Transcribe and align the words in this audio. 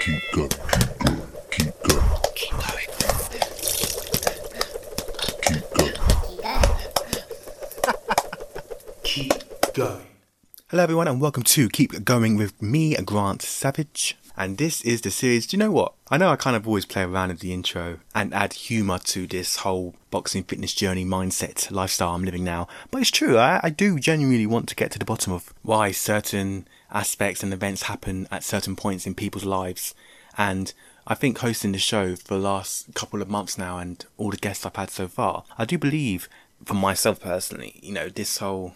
Keep 0.00 0.22
going. 0.32 0.48
Keep 0.48 0.98
going. 1.00 1.22
Keep 1.50 1.74
going. 1.82 2.04
Keep 5.42 5.70
going. 5.74 5.94
Keep 9.02 9.74
going. 9.74 10.06
Hello, 10.68 10.82
everyone, 10.82 11.08
and 11.08 11.20
welcome 11.20 11.42
to 11.42 11.68
Keep 11.68 12.04
Going 12.04 12.36
with 12.36 12.60
me, 12.62 12.94
Grant 12.96 13.42
Savage. 13.42 14.16
And 14.36 14.56
this 14.56 14.82
is 14.82 15.00
the 15.00 15.10
series. 15.10 15.48
Do 15.48 15.56
you 15.56 15.58
know 15.58 15.72
what? 15.72 15.94
I 16.10 16.16
know 16.16 16.30
I 16.30 16.36
kind 16.36 16.54
of 16.54 16.68
always 16.68 16.86
play 16.86 17.02
around 17.02 17.30
with 17.30 17.40
the 17.40 17.52
intro 17.52 17.98
and 18.14 18.32
add 18.32 18.52
humour 18.52 19.00
to 19.00 19.26
this 19.26 19.56
whole 19.56 19.96
boxing 20.12 20.44
fitness 20.44 20.74
journey 20.74 21.04
mindset 21.04 21.72
lifestyle 21.72 22.14
I'm 22.14 22.22
living 22.24 22.44
now. 22.44 22.68
But 22.92 23.00
it's 23.00 23.10
true, 23.10 23.36
I, 23.36 23.58
I 23.64 23.70
do 23.70 23.98
genuinely 23.98 24.46
want 24.46 24.68
to 24.68 24.76
get 24.76 24.92
to 24.92 24.98
the 25.00 25.04
bottom 25.04 25.32
of 25.32 25.52
why 25.62 25.90
certain 25.90 26.68
aspects 26.90 27.42
and 27.42 27.52
events 27.52 27.82
happen 27.82 28.26
at 28.30 28.44
certain 28.44 28.76
points 28.76 29.06
in 29.06 29.14
people's 29.14 29.44
lives. 29.44 29.94
And 30.36 30.72
I 31.06 31.14
think 31.14 31.38
hosting 31.38 31.72
the 31.72 31.78
show 31.78 32.16
for 32.16 32.34
the 32.34 32.40
last 32.40 32.94
couple 32.94 33.22
of 33.22 33.28
months 33.28 33.58
now 33.58 33.78
and 33.78 34.04
all 34.16 34.30
the 34.30 34.36
guests 34.36 34.64
I've 34.64 34.76
had 34.76 34.90
so 34.90 35.08
far, 35.08 35.44
I 35.56 35.64
do 35.64 35.78
believe, 35.78 36.28
for 36.64 36.74
myself 36.74 37.20
personally, 37.20 37.78
you 37.82 37.92
know, 37.92 38.08
this 38.08 38.38
whole 38.38 38.74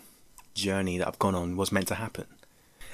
journey 0.55 0.99
that 0.99 1.09
I've 1.09 1.19
gone 1.19 1.35
on 1.35 1.57
was 1.57 1.73
meant 1.73 1.89
to 1.89 1.97
happen. 1.97 2.27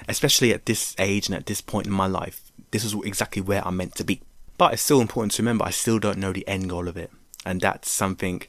Especially 0.08 0.52
at 0.52 0.66
this 0.66 0.94
age 0.98 1.28
and 1.28 1.36
at 1.36 1.46
this 1.46 1.60
point 1.60 1.86
in 1.86 1.92
my 1.92 2.06
life, 2.06 2.52
this 2.70 2.84
is 2.84 2.94
exactly 3.04 3.42
where 3.42 3.66
I'm 3.66 3.76
meant 3.76 3.94
to 3.96 4.04
be. 4.04 4.20
But 4.56 4.72
it's 4.72 4.82
still 4.82 5.00
important 5.00 5.32
to 5.32 5.42
remember 5.42 5.64
I 5.64 5.70
still 5.70 5.98
don't 5.98 6.18
know 6.18 6.32
the 6.32 6.46
end 6.46 6.70
goal 6.70 6.88
of 6.88 6.96
it. 6.96 7.10
And 7.44 7.60
that's 7.60 7.90
something 7.90 8.42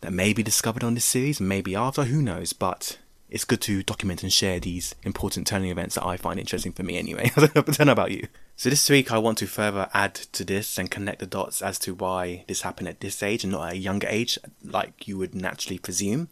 that 0.00 0.12
may 0.12 0.32
be 0.32 0.42
discovered 0.42 0.84
on 0.84 0.94
this 0.94 1.04
series, 1.04 1.40
maybe 1.40 1.74
after, 1.74 2.04
who 2.04 2.22
knows. 2.22 2.52
But 2.52 2.98
it's 3.30 3.44
good 3.44 3.60
to 3.62 3.82
document 3.82 4.22
and 4.22 4.32
share 4.32 4.58
these 4.58 4.94
important 5.04 5.46
turning 5.46 5.70
events 5.70 5.94
that 5.94 6.04
I 6.04 6.16
find 6.16 6.40
interesting 6.40 6.72
for 6.72 6.82
me 6.82 6.98
anyway. 6.98 7.30
I 7.36 7.46
don't 7.46 7.86
know 7.86 7.92
about 7.92 8.10
you. 8.10 8.26
So 8.56 8.68
this 8.68 8.90
week 8.90 9.12
I 9.12 9.18
want 9.18 9.38
to 9.38 9.46
further 9.46 9.88
add 9.94 10.14
to 10.14 10.44
this 10.44 10.78
and 10.78 10.90
connect 10.90 11.20
the 11.20 11.26
dots 11.26 11.62
as 11.62 11.78
to 11.80 11.94
why 11.94 12.44
this 12.48 12.62
happened 12.62 12.88
at 12.88 13.00
this 13.00 13.22
age 13.22 13.44
and 13.44 13.52
not 13.52 13.68
at 13.68 13.72
a 13.74 13.78
younger 13.78 14.08
age, 14.08 14.38
like 14.64 15.06
you 15.06 15.16
would 15.16 15.34
naturally 15.34 15.78
presume. 15.78 16.28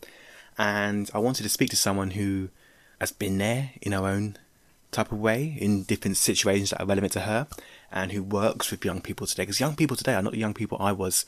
And 0.59 1.09
I 1.15 1.19
wanted 1.19 1.45
to 1.45 1.49
speak 1.49 1.71
to 1.71 1.77
someone 1.77 2.11
who 2.13 2.49
has 3.01 3.13
been 3.13 3.39
there 3.39 3.71
in 3.81 3.93
her 3.93 4.07
own 4.07 4.37
type 4.91 5.13
of 5.13 5.21
way 5.21 5.57
in 5.61 5.85
different 5.85 6.17
situations 6.17 6.71
that 6.71 6.83
are 6.83 6.87
relevant 6.87 7.13
to 7.13 7.21
her 7.21 7.47
and 7.93 8.11
who 8.11 8.23
works 8.23 8.71
with 8.71 8.85
young 8.85 9.01
people 9.01 9.27
today. 9.27 9.43
Because 9.43 9.61
young 9.61 9.77
people 9.77 9.97
today 9.97 10.15
are 10.15 10.23
not 10.23 10.33
the 10.33 10.39
young 10.39 10.55
people 10.55 10.79
I 10.81 10.93
was 10.93 11.25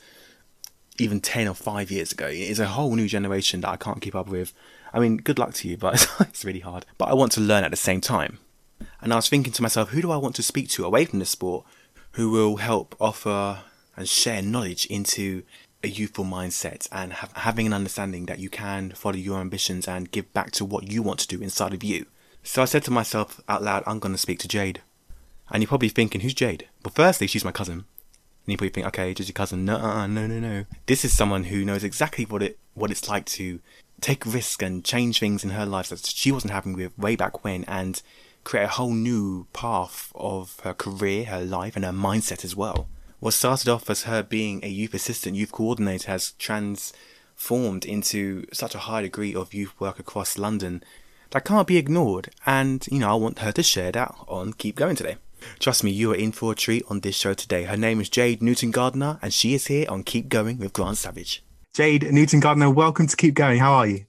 even 0.99 1.21
10 1.21 1.47
or 1.47 1.55
5 1.55 1.89
years 1.89 2.11
ago. 2.11 2.27
It's 2.29 2.59
a 2.59 2.67
whole 2.67 2.95
new 2.95 3.07
generation 3.07 3.61
that 3.61 3.69
I 3.69 3.77
can't 3.77 4.01
keep 4.01 4.15
up 4.15 4.27
with. 4.27 4.53
I 4.93 4.99
mean, 4.99 5.17
good 5.17 5.39
luck 5.39 5.53
to 5.55 5.67
you, 5.67 5.77
but 5.77 6.07
it's 6.19 6.45
really 6.45 6.59
hard. 6.59 6.85
But 6.97 7.09
I 7.09 7.13
want 7.13 7.31
to 7.33 7.41
learn 7.41 7.63
at 7.63 7.71
the 7.71 7.77
same 7.77 8.01
time. 8.01 8.39
And 9.01 9.13
I 9.13 9.15
was 9.15 9.29
thinking 9.29 9.53
to 9.53 9.61
myself, 9.61 9.89
who 9.89 10.01
do 10.01 10.11
I 10.11 10.17
want 10.17 10.35
to 10.35 10.43
speak 10.43 10.69
to 10.69 10.85
away 10.85 11.05
from 11.05 11.19
the 11.19 11.25
sport 11.25 11.65
who 12.13 12.29
will 12.29 12.57
help 12.57 12.95
offer 12.99 13.61
and 13.95 14.07
share 14.07 14.41
knowledge 14.41 14.85
into 14.87 15.43
a 15.83 15.87
youthful 15.87 16.25
mindset 16.25 16.87
and 16.91 17.13
having 17.13 17.65
an 17.65 17.73
understanding 17.73 18.25
that 18.27 18.39
you 18.39 18.49
can 18.49 18.91
follow 18.91 19.15
your 19.15 19.39
ambitions 19.39 19.87
and 19.87 20.11
give 20.11 20.31
back 20.33 20.51
to 20.51 20.65
what 20.65 20.91
you 20.91 21.01
want 21.01 21.19
to 21.19 21.27
do 21.27 21.41
inside 21.41 21.73
of 21.73 21.83
you. 21.83 22.05
So 22.43 22.61
I 22.61 22.65
said 22.65 22.83
to 22.83 22.91
myself 22.91 23.39
out 23.47 23.63
loud, 23.63 23.83
I'm 23.85 23.99
going 23.99 24.13
to 24.13 24.19
speak 24.19 24.39
to 24.39 24.47
Jade. 24.47 24.81
And 25.49 25.61
you're 25.61 25.67
probably 25.67 25.89
thinking, 25.89 26.21
who's 26.21 26.33
Jade? 26.33 26.67
Well, 26.83 26.93
firstly, 26.95 27.27
she's 27.27 27.45
my 27.45 27.51
cousin. 27.51 27.85
And 28.45 28.53
you 28.53 28.57
probably 28.57 28.69
think, 28.69 28.87
okay, 28.87 29.13
just 29.13 29.29
your 29.29 29.33
cousin. 29.33 29.65
No, 29.65 30.07
no, 30.07 30.27
no, 30.27 30.39
no. 30.39 30.65
This 30.85 31.05
is 31.05 31.15
someone 31.15 31.45
who 31.45 31.65
knows 31.65 31.83
exactly 31.83 32.25
what 32.25 32.41
it 32.41 32.57
what 32.73 32.89
it's 32.89 33.09
like 33.09 33.25
to 33.25 33.59
take 34.01 34.25
risk 34.25 34.61
and 34.61 34.83
change 34.83 35.19
things 35.19 35.43
in 35.43 35.51
her 35.51 35.65
life 35.65 35.89
that 35.89 36.05
she 36.05 36.31
wasn't 36.31 36.51
happy 36.51 36.73
with 36.73 36.97
way 36.97 37.15
back 37.15 37.43
when, 37.43 37.63
and 37.65 38.01
create 38.43 38.63
a 38.65 38.69
whole 38.69 38.93
new 38.93 39.45
path 39.53 40.11
of 40.15 40.59
her 40.63 40.73
career, 40.73 41.25
her 41.25 41.41
life, 41.41 41.75
and 41.75 41.85
her 41.85 41.91
mindset 41.91 42.43
as 42.43 42.55
well. 42.55 42.87
What 43.19 43.35
started 43.35 43.69
off 43.69 43.89
as 43.89 44.03
her 44.03 44.23
being 44.23 44.63
a 44.63 44.67
youth 44.67 44.95
assistant, 44.95 45.35
youth 45.35 45.51
coordinator, 45.51 46.11
has 46.11 46.31
transformed 46.33 47.85
into 47.85 48.47
such 48.51 48.73
a 48.73 48.79
high 48.79 49.03
degree 49.03 49.35
of 49.35 49.53
youth 49.53 49.79
work 49.79 49.99
across 49.99 50.39
London 50.39 50.83
that 51.29 51.45
can't 51.45 51.67
be 51.67 51.77
ignored. 51.77 52.29
And, 52.45 52.85
you 52.91 52.99
know, 52.99 53.11
I 53.11 53.13
want 53.13 53.39
her 53.39 53.51
to 53.51 53.63
share 53.63 53.91
that 53.91 54.15
on 54.27 54.53
Keep 54.53 54.75
Going 54.75 54.95
today. 54.95 55.17
Trust 55.59 55.83
me, 55.83 55.91
you 55.91 56.11
are 56.11 56.15
in 56.15 56.31
for 56.31 56.51
a 56.51 56.55
treat 56.55 56.83
on 56.89 57.01
this 57.01 57.15
show 57.15 57.35
today. 57.35 57.63
Her 57.63 57.77
name 57.77 58.01
is 58.01 58.09
Jade 58.09 58.41
Newton 58.41 58.71
Gardener, 58.71 59.19
and 59.21 59.31
she 59.31 59.53
is 59.53 59.67
here 59.67 59.85
on 59.87 60.03
Keep 60.03 60.29
Going 60.29 60.57
with 60.57 60.73
Grant 60.73 60.97
Savage. 60.97 61.43
Jade 61.73 62.11
Newton 62.11 62.41
Gardener, 62.41 62.69
welcome 62.69 63.07
to 63.07 63.15
Keep 63.15 63.33
Going. 63.35 63.57
How 63.57 63.71
are 63.71 63.87
you? 63.87 64.05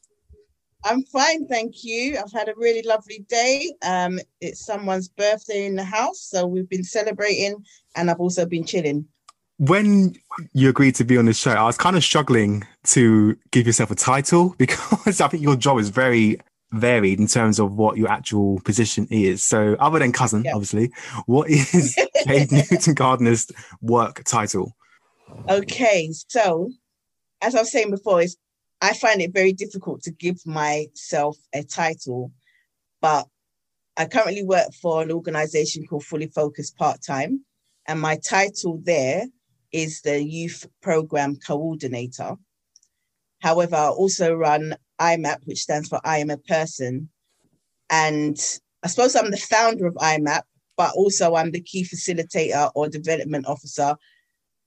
I'm 0.85 1.05
fine, 1.05 1.47
thank 1.47 1.85
you. 1.85 2.19
I've 2.19 2.33
had 2.33 2.49
a 2.49 2.55
really 2.57 2.83
lovely 2.83 3.25
day. 3.29 3.73
Um, 3.87 4.19
it's 4.41 4.67
someone's 4.67 5.09
birthday 5.09 5.67
in 5.67 5.77
the 5.77 5.85
house, 5.85 6.21
so 6.21 6.45
we've 6.45 6.69
been 6.69 6.83
celebrating, 6.83 7.65
and 7.95 8.11
I've 8.11 8.19
also 8.19 8.47
been 8.47 8.65
chilling. 8.65 9.07
When 9.59 10.17
you 10.55 10.71
agreed 10.71 10.97
to 10.97 11.05
be 11.05 11.17
on 11.17 11.27
the 11.27 11.33
show, 11.33 11.53
I 11.53 11.63
was 11.63 11.77
kind 11.77 11.95
of 11.95 12.03
struggling 12.03 12.67
to 12.87 13.37
give 13.53 13.69
yourself 13.69 13.93
a 13.93 13.95
title 13.95 14.57
because 14.59 15.21
I 15.21 15.29
think 15.29 15.45
your 15.45 15.55
job 15.55 15.79
is 15.79 15.89
very 15.89 16.41
varied 16.73 17.21
in 17.21 17.29
terms 17.29 17.61
of 17.61 17.77
what 17.77 17.97
your 17.97 18.09
actual 18.09 18.59
position 18.63 19.07
is. 19.09 19.45
So, 19.45 19.77
other 19.79 20.01
than 20.01 20.11
cousin, 20.11 20.43
yeah. 20.43 20.55
obviously, 20.55 20.91
what 21.27 21.49
is 21.49 21.97
Jade 22.27 22.51
Newton 22.51 22.95
Gardener's 22.95 23.53
work 23.81 24.25
title? 24.25 24.73
Okay, 25.49 26.11
so 26.29 26.69
as 27.43 27.55
I 27.55 27.61
was 27.61 27.73
saying 27.73 27.91
before, 27.91 28.23
is 28.23 28.37
I 28.81 28.95
find 28.95 29.21
it 29.21 29.35
very 29.35 29.53
difficult 29.53 30.03
to 30.03 30.11
give 30.11 30.45
myself 30.47 31.37
a 31.53 31.63
title, 31.63 32.33
but 33.01 33.27
I 33.97 34.07
currently 34.07 34.43
work 34.43 34.73
for 34.81 35.03
an 35.03 35.13
organization 35.13 35.87
called 35.87 36.05
Fully 36.05 36.29
Focused 36.29 36.77
Part 36.77 37.03
Time, 37.03 37.45
and 37.87 38.01
my 38.01 38.17
title 38.17 38.81
there 38.83 39.27
is 39.73 40.01
the 40.03 40.23
Youth 40.23 40.67
Program 40.81 41.37
Coordinator. 41.37 42.37
However, 43.41 43.77
I 43.77 43.89
also 43.89 44.35
run 44.35 44.77
IMAP, 45.01 45.39
which 45.45 45.63
stands 45.63 45.89
for 45.89 46.01
I 46.05 46.19
Am 46.19 46.31
a 46.31 46.37
Person. 46.37 47.09
And 47.91 48.39
I 48.83 48.89
suppose 48.89 49.17
I'm 49.17 49.31
the 49.31 49.37
founder 49.37 49.87
of 49.87 49.95
IMAP, 49.95 50.43
but 50.77 50.95
also 50.95 51.35
I'm 51.35 51.51
the 51.51 51.61
key 51.61 51.85
facilitator 51.85 52.71
or 52.75 52.89
development 52.89 53.47
officer. 53.47 53.97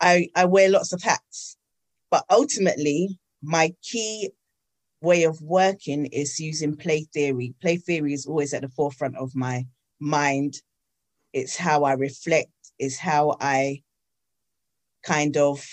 I, 0.02 0.28
I 0.36 0.46
wear 0.46 0.70
lots 0.70 0.92
of 0.92 1.02
hats, 1.02 1.58
but 2.10 2.24
ultimately, 2.30 3.20
my 3.42 3.74
key 3.82 4.32
way 5.02 5.24
of 5.24 5.42
working 5.42 6.08
is 6.08 6.40
using 6.40 6.76
play 6.76 7.06
theory. 7.14 7.54
Play 7.62 7.78
theory 7.78 8.14
is 8.14 8.26
always 8.26 8.54
at 8.54 8.62
the 8.62 8.70
forefront 8.70 9.16
of 9.18 9.36
my 9.36 9.66
mind. 10.00 10.56
It's 11.34 11.56
how 11.56 11.84
I 11.84 11.94
reflect, 11.94 12.52
it's 12.80 12.98
how 12.98 13.36
I 13.40 13.84
kind 15.04 15.38
of, 15.38 15.66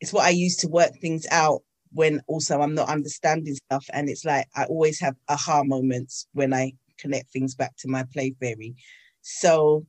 it's 0.00 0.12
what 0.12 0.24
I 0.24 0.30
use 0.30 0.56
to 0.58 0.68
work 0.68 0.92
things 1.00 1.26
out 1.30 1.62
when 1.92 2.20
also 2.26 2.60
I'm 2.60 2.74
not 2.74 2.88
understanding 2.88 3.54
stuff. 3.54 3.86
And 3.92 4.08
it's 4.08 4.24
like 4.24 4.46
I 4.54 4.64
always 4.64 5.00
have 5.00 5.16
aha 5.28 5.62
moments 5.64 6.26
when 6.32 6.52
I 6.52 6.72
connect 6.98 7.30
things 7.30 7.54
back 7.54 7.76
to 7.78 7.88
my 7.88 8.04
play 8.12 8.34
theory. 8.40 8.74
So 9.22 9.86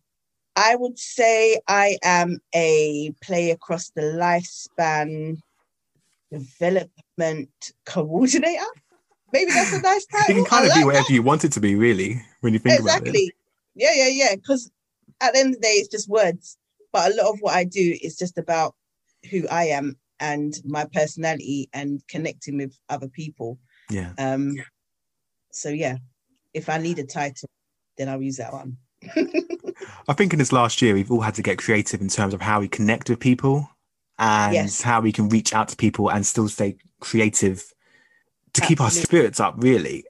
I 0.56 0.76
would 0.76 0.98
say 0.98 1.60
I 1.68 1.98
am 2.04 2.40
a 2.54 3.14
play 3.22 3.52
across 3.52 3.90
the 3.90 4.02
lifespan 4.02 5.38
development 6.32 7.50
coordinator. 7.86 8.64
Maybe 9.34 9.52
that's 9.52 9.74
a 9.74 9.82
nice 9.82 10.06
title. 10.06 10.36
You 10.36 10.42
can 10.42 10.50
kind 10.50 10.66
of 10.66 10.70
like 10.70 10.80
be 10.80 10.86
whatever 10.86 11.06
that. 11.08 11.14
you 11.14 11.22
want 11.22 11.44
it 11.44 11.52
to 11.54 11.60
be, 11.60 11.76
really, 11.76 12.22
when 12.42 12.54
you 12.54 12.60
think 12.60 12.80
exactly. 12.80 13.10
about 13.10 13.16
it. 13.16 13.20
Exactly. 13.20 13.34
Yeah, 13.76 13.94
yeah, 13.94 14.08
yeah. 14.08 14.36
Because 14.36 14.72
at 15.20 15.34
the 15.34 15.40
end 15.40 15.56
of 15.56 15.62
the 15.62 15.68
day, 15.68 15.74
it's 15.74 15.90
just 15.90 16.08
words. 16.08 16.58
But 16.94 17.12
a 17.12 17.16
lot 17.16 17.34
of 17.34 17.40
what 17.42 17.56
I 17.56 17.66
do 17.66 17.98
is 18.02 18.16
just 18.16 18.38
about 18.38 18.76
who 19.30 19.46
I 19.50 19.66
am 19.66 19.98
and 20.22 20.56
my 20.64 20.86
personality 20.94 21.70
and 21.74 22.02
connecting 22.08 22.58
with 22.58 22.74
other 22.88 23.10
people. 23.10 23.60
Yeah. 23.90 24.14
Um. 24.18 24.56
So 25.52 25.70
yeah, 25.70 25.98
if 26.54 26.70
I 26.70 26.78
need 26.78 27.00
a 27.00 27.06
title, 27.06 27.50
then 27.98 28.08
I'll 28.08 28.22
use 28.22 28.38
that 28.38 28.54
one. 28.54 28.78
I 30.08 30.14
think 30.14 30.34
in 30.34 30.40
this 30.40 30.52
last 30.52 30.82
year, 30.82 30.94
we've 30.94 31.12
all 31.12 31.22
had 31.22 31.36
to 31.36 31.42
get 31.42 31.58
creative 31.58 32.02
in 32.02 32.10
terms 32.10 32.34
of 32.34 32.42
how 32.42 32.60
we 32.60 32.68
connect 32.68 33.10
with 33.10 33.20
people 33.20 33.70
and 34.18 34.54
yes. 34.54 34.82
how 34.82 35.02
we 35.02 35.12
can 35.12 35.30
reach 35.30 35.54
out 35.54 35.68
to 35.70 35.76
people 35.76 36.10
and 36.10 36.26
still 36.26 36.48
stay 36.48 36.78
creative 37.00 37.60
to 38.54 38.62
Absolutely. 38.62 38.68
keep 38.68 38.82
our 38.82 38.90
spirits 38.90 39.40
up, 39.40 39.56
really. 39.58 40.06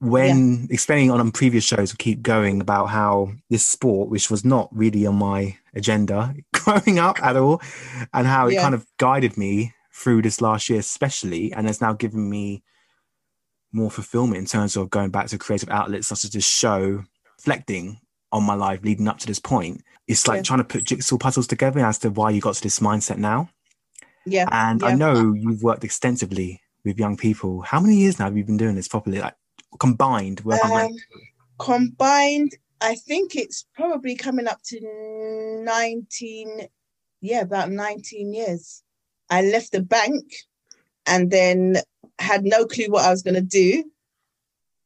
When 0.00 0.60
yeah. 0.60 0.66
explaining 0.70 1.10
on, 1.10 1.20
on 1.20 1.30
previous 1.30 1.64
shows, 1.64 1.92
we 1.92 1.96
keep 1.98 2.22
going 2.22 2.60
about 2.60 2.86
how 2.86 3.32
this 3.50 3.66
sport, 3.66 4.08
which 4.08 4.30
was 4.30 4.44
not 4.44 4.68
really 4.72 5.06
on 5.06 5.16
my 5.16 5.56
agenda 5.74 6.34
growing 6.52 6.98
up 6.98 7.22
at 7.22 7.36
all, 7.36 7.60
and 8.12 8.26
how 8.26 8.48
it 8.48 8.54
yeah. 8.54 8.62
kind 8.62 8.74
of 8.74 8.86
guided 8.98 9.36
me 9.36 9.74
through 9.92 10.22
this 10.22 10.40
last 10.40 10.68
year, 10.68 10.80
especially, 10.80 11.52
and 11.52 11.66
has 11.66 11.80
now 11.80 11.92
given 11.92 12.28
me 12.28 12.62
more 13.72 13.90
fulfillment 13.90 14.38
in 14.38 14.46
terms 14.46 14.76
of 14.76 14.90
going 14.90 15.10
back 15.10 15.26
to 15.26 15.38
creative 15.38 15.68
outlets 15.68 16.08
such 16.08 16.24
as 16.24 16.30
this 16.30 16.46
show, 16.46 17.04
reflecting 17.38 17.98
on 18.34 18.42
my 18.42 18.54
life 18.54 18.80
leading 18.82 19.08
up 19.08 19.18
to 19.20 19.26
this 19.26 19.38
point. 19.38 19.82
It's 20.08 20.26
like 20.26 20.38
yeah. 20.38 20.42
trying 20.42 20.58
to 20.58 20.64
put 20.64 20.84
jigsaw 20.84 21.16
puzzles 21.16 21.46
together 21.46 21.80
as 21.80 21.98
to 21.98 22.10
why 22.10 22.30
you 22.30 22.40
got 22.40 22.56
to 22.56 22.62
this 22.62 22.80
mindset 22.80 23.16
now. 23.16 23.48
Yeah. 24.26 24.48
And 24.50 24.82
yeah. 24.82 24.88
I 24.88 24.94
know 24.94 25.32
you've 25.32 25.62
worked 25.62 25.84
extensively 25.84 26.60
with 26.84 26.98
young 26.98 27.16
people. 27.16 27.62
How 27.62 27.80
many 27.80 27.96
years 27.96 28.18
now 28.18 28.26
have 28.26 28.36
you 28.36 28.44
been 28.44 28.56
doing 28.56 28.74
this 28.74 28.88
properly? 28.88 29.20
Like 29.20 29.36
combined 29.78 30.42
um, 30.44 30.96
Combined, 31.58 32.50
I 32.80 32.96
think 32.96 33.36
it's 33.36 33.66
probably 33.74 34.16
coming 34.16 34.48
up 34.48 34.60
to 34.64 35.62
19, 35.64 36.68
yeah, 37.20 37.40
about 37.40 37.70
19 37.70 38.34
years. 38.34 38.82
I 39.30 39.42
left 39.42 39.70
the 39.70 39.80
bank 39.80 40.24
and 41.06 41.30
then 41.30 41.76
had 42.18 42.44
no 42.44 42.66
clue 42.66 42.86
what 42.88 43.04
I 43.04 43.10
was 43.10 43.22
going 43.22 43.36
to 43.36 43.40
do. 43.40 43.84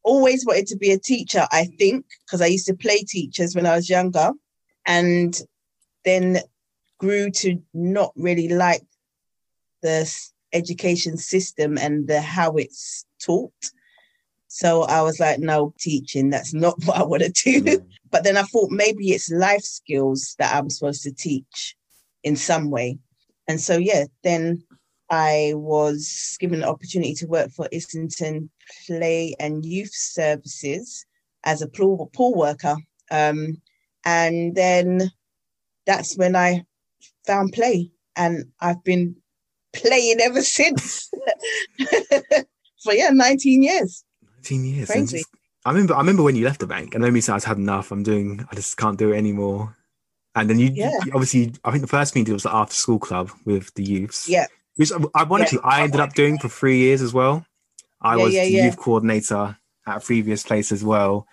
Always 0.03 0.47
wanted 0.47 0.67
to 0.69 0.77
be 0.77 0.93
a 0.93 0.99
teacher, 0.99 1.47
I 1.53 1.65
think, 1.79 2.07
because 2.27 2.41
I 2.41 2.47
used 2.47 2.67
to 2.67 2.75
play 2.75 2.99
teachers 2.99 3.55
when 3.55 3.67
I 3.67 3.77
was 3.77 3.91
younger. 3.91 4.33
And 4.87 5.39
then 6.05 6.39
grew 6.99 7.31
to 7.31 7.61
not 7.75 8.13
really 8.17 8.49
like 8.49 8.83
the 9.83 10.11
education 10.53 11.17
system 11.17 11.79
and 11.79 12.09
the 12.09 12.21
how 12.21 12.57
it's 12.57 13.05
taught. 13.23 13.53
So 14.49 14.83
I 14.83 15.03
was 15.03 15.21
like, 15.21 15.39
no, 15.39 15.75
teaching, 15.79 16.31
that's 16.31 16.55
not 16.55 16.75
what 16.85 16.97
I 16.97 17.05
want 17.05 17.23
to 17.23 17.31
do. 17.31 17.63
Mm. 17.63 17.87
but 18.11 18.25
then 18.25 18.37
I 18.37 18.43
thought 18.43 18.71
maybe 18.71 19.13
it's 19.13 19.31
life 19.31 19.63
skills 19.63 20.35
that 20.39 20.55
I'm 20.55 20.71
supposed 20.71 21.03
to 21.03 21.13
teach 21.13 21.77
in 22.25 22.37
some 22.37 22.71
way. 22.71 22.99
And 23.47 23.61
so, 23.61 23.77
yeah, 23.77 24.05
then 24.25 24.63
I 25.11 25.53
was 25.55 26.37
given 26.41 26.61
the 26.61 26.69
opportunity 26.69 27.15
to 27.15 27.27
work 27.27 27.51
for 27.51 27.69
Islington 27.73 28.51
Play 28.87 29.35
and 29.41 29.65
Youth 29.65 29.93
Services 29.93 31.05
as 31.45 31.63
a 31.63 31.69
pool, 31.69 32.11
pool 32.15 32.35
worker. 32.35 32.77
Um, 33.11 33.61
and 34.05 34.55
then 34.55 35.11
that's 35.87 36.17
when 36.17 36.37
I 36.37 36.65
found 37.27 37.53
play, 37.53 37.91
and 38.17 38.45
I've 38.61 38.83
been 38.85 39.17
playing 39.75 40.21
ever 40.21 40.43
since. 40.57 41.11
For 42.85 42.93
yeah, 42.93 43.11
19 43.11 43.63
years. 43.63 44.05
19 44.37 44.65
years. 44.65 44.89
Crazy. 44.89 45.25
I 45.65 45.71
remember 45.73 45.95
I 45.95 45.99
remember 45.99 46.23
when 46.23 46.37
you 46.37 46.45
left 46.45 46.61
the 46.61 46.67
bank 46.67 46.95
and 46.95 47.03
then 47.03 47.13
me 47.13 47.21
said 47.21 47.35
I'd 47.35 47.45
had 47.45 47.57
enough. 47.59 47.91
I'm 47.91 48.03
doing 48.05 48.47
I 48.51 48.55
just 48.55 48.77
can't 48.77 48.97
do 48.99 49.13
it 49.13 49.17
anymore. 49.19 49.77
And 50.35 50.49
then 50.49 50.59
you, 50.61 50.71
Yeah. 50.73 50.91
you- 51.05 51.13
obviously 51.13 51.53
I 51.65 51.73
think 51.73 51.83
the 51.83 51.89
first 51.89 52.15
thing 52.15 52.21
you 52.21 52.27
did 52.27 52.33
was 52.35 52.45
the 52.45 52.55
after 52.55 52.75
school 52.75 53.01
club 53.01 53.31
with 53.45 53.75
the 53.75 53.83
youths. 53.83 54.29
Yeah. 54.29 54.47
Which 54.77 54.93
ironically 55.17 55.59
I 55.65 55.83
ended 55.83 56.01
up 56.01 56.15
doing 56.15 56.39
for 56.39 56.49
three 56.49 56.79
years 56.79 57.03
as 57.03 57.13
well. 57.13 57.45
I 58.01 58.17
Yeah, 58.17 58.25
was 58.25 58.35
yeah, 58.35 58.45
the 58.45 58.53
yeah. 58.53 58.65
youth 58.65 58.77
coordinator 58.77 59.59
at 59.87 59.97
a 59.97 60.01
previous 60.01 60.43
place 60.43 60.73
as 60.73 60.85
well. 60.85 61.27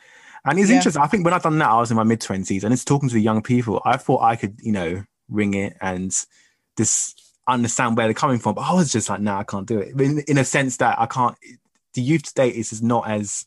And 0.46 0.60
it's 0.60 0.70
interesting. 0.70 1.02
I 1.02 1.08
think 1.08 1.26
when 1.26 1.34
I've 1.34 1.44
done 1.44 1.58
that, 1.60 1.70
I 1.70 1.80
was 1.80 1.92
in 1.92 1.98
my 1.98 2.04
mid 2.04 2.22
twenties 2.22 2.64
and 2.64 2.74
it's 2.74 2.86
talking 2.86 3.10
to 3.10 3.16
the 3.16 3.22
young 3.22 3.42
people. 3.42 3.82
I 3.86 3.98
thought 3.98 4.22
I 4.22 4.36
could, 4.36 4.60
you 4.62 4.72
know, 4.72 5.04
ring 5.28 5.56
it 5.56 5.76
and 5.82 6.12
just 6.78 7.22
understand 7.48 7.98
where 7.98 8.08
they're 8.08 8.14
coming 8.14 8.40
from. 8.40 8.56
But 8.56 8.62
I 8.62 8.74
was 8.74 8.92
just 8.92 9.10
like, 9.10 9.22
nah, 9.22 9.40
I 9.40 9.44
can't 9.44 9.68
do 9.68 9.80
it. 9.80 10.00
In, 10.00 10.20
in 10.28 10.38
a 10.38 10.46
sense 10.46 10.78
that 10.78 11.00
I 11.00 11.08
can't 11.08 11.36
the 11.96 12.02
youth 12.02 12.24
today 12.24 12.50
is 12.50 12.70
just 12.70 12.84
not 12.84 13.10
as 13.10 13.46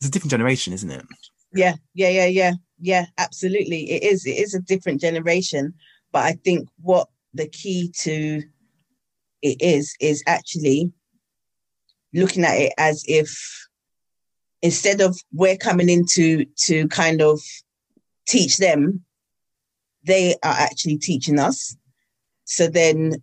it's 0.00 0.08
a 0.08 0.10
different 0.10 0.30
generation, 0.30 0.72
isn't 0.72 0.90
it? 0.90 1.04
Yeah, 1.52 1.74
yeah, 1.94 2.08
yeah, 2.08 2.26
yeah, 2.26 2.52
yeah, 2.80 3.06
absolutely. 3.18 3.90
It 3.90 4.02
is. 4.02 4.24
It 4.26 4.38
is 4.38 4.54
a 4.54 4.60
different 4.60 5.00
generation. 5.00 5.74
But 6.12 6.24
I 6.24 6.32
think 6.32 6.68
what 6.80 7.08
the 7.34 7.48
key 7.48 7.92
to 8.00 8.42
it 9.42 9.60
is 9.60 9.94
is 10.00 10.22
actually 10.26 10.92
looking 12.14 12.44
at 12.44 12.58
it 12.58 12.72
as 12.78 13.04
if 13.06 13.68
instead 14.62 15.00
of 15.00 15.18
we're 15.32 15.56
coming 15.56 15.88
in 15.88 16.04
to 16.14 16.44
to 16.44 16.88
kind 16.88 17.22
of 17.22 17.40
teach 18.26 18.58
them, 18.58 19.04
they 20.04 20.34
are 20.42 20.54
actually 20.54 20.98
teaching 20.98 21.38
us. 21.38 21.76
So 22.44 22.66
then 22.66 23.14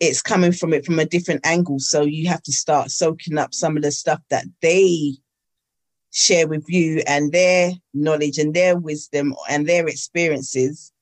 it's 0.00 0.22
coming 0.22 0.52
from 0.52 0.72
it 0.72 0.84
from 0.84 0.98
a 0.98 1.06
different 1.06 1.46
angle. 1.46 1.78
So 1.78 2.02
you 2.02 2.28
have 2.28 2.42
to 2.42 2.52
start 2.52 2.90
soaking 2.90 3.38
up 3.38 3.54
some 3.54 3.76
of 3.76 3.82
the 3.82 3.92
stuff 3.92 4.20
that 4.30 4.44
they 4.60 5.14
share 6.12 6.46
with 6.46 6.64
you 6.68 7.02
and 7.06 7.32
their 7.32 7.72
knowledge 7.92 8.38
and 8.38 8.54
their 8.54 8.76
wisdom 8.76 9.34
and 9.48 9.66
their 9.66 9.86
experiences 9.88 10.92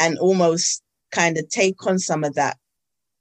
and 0.00 0.18
almost 0.18 0.82
kind 1.12 1.38
of 1.38 1.48
take 1.48 1.86
on 1.86 1.98
some 1.98 2.24
of 2.24 2.34
that 2.34 2.56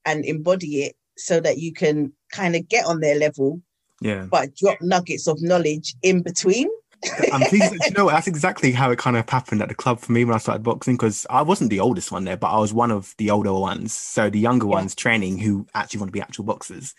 and 0.06 0.25
embody 0.25 0.84
it 0.84 0.95
so 1.22 1.40
that 1.40 1.58
you 1.58 1.72
can 1.74 2.12
kind 2.32 2.56
of 2.56 2.68
get 2.68 2.86
on 2.86 3.00
their 3.00 3.16
level 3.18 3.62
Yeah. 4.02 4.28
but 4.32 4.56
drop 4.56 4.78
nuggets 4.82 5.28
of 5.28 5.42
knowledge 5.42 5.96
in 6.02 6.22
between 6.24 6.68
I'm 7.34 7.42
pleased. 7.42 7.74
you 7.74 7.92
know? 7.98 8.10
That's 8.10 8.28
exactly 8.28 8.72
how 8.72 8.92
it 8.92 9.00
kind 9.00 9.18
of 9.18 9.28
happened 9.28 9.64
at 9.64 9.70
the 9.70 9.74
club 9.76 10.00
for 10.00 10.12
me 10.12 10.24
when 10.24 10.36
I 10.36 10.38
started 10.38 10.62
boxing 10.62 10.98
because 10.98 11.26
I 11.32 11.42
wasn't 11.42 11.72
the 11.72 11.80
oldest 11.80 12.12
one 12.12 12.26
there, 12.26 12.38
but 12.38 12.52
I 12.52 12.60
was 12.60 12.74
one 12.76 12.92
of 12.92 13.16
the 13.18 13.32
older 13.32 13.52
ones. 13.54 13.92
So 13.92 14.30
the 14.30 14.38
younger 14.38 14.68
Yeah. 14.68 14.74
ones 14.74 14.94
training 14.94 15.40
who 15.40 15.66
actually 15.74 16.00
want 16.02 16.10
to 16.10 16.14
be 16.14 16.22
actual 16.22 16.46
boxers. 16.46 16.94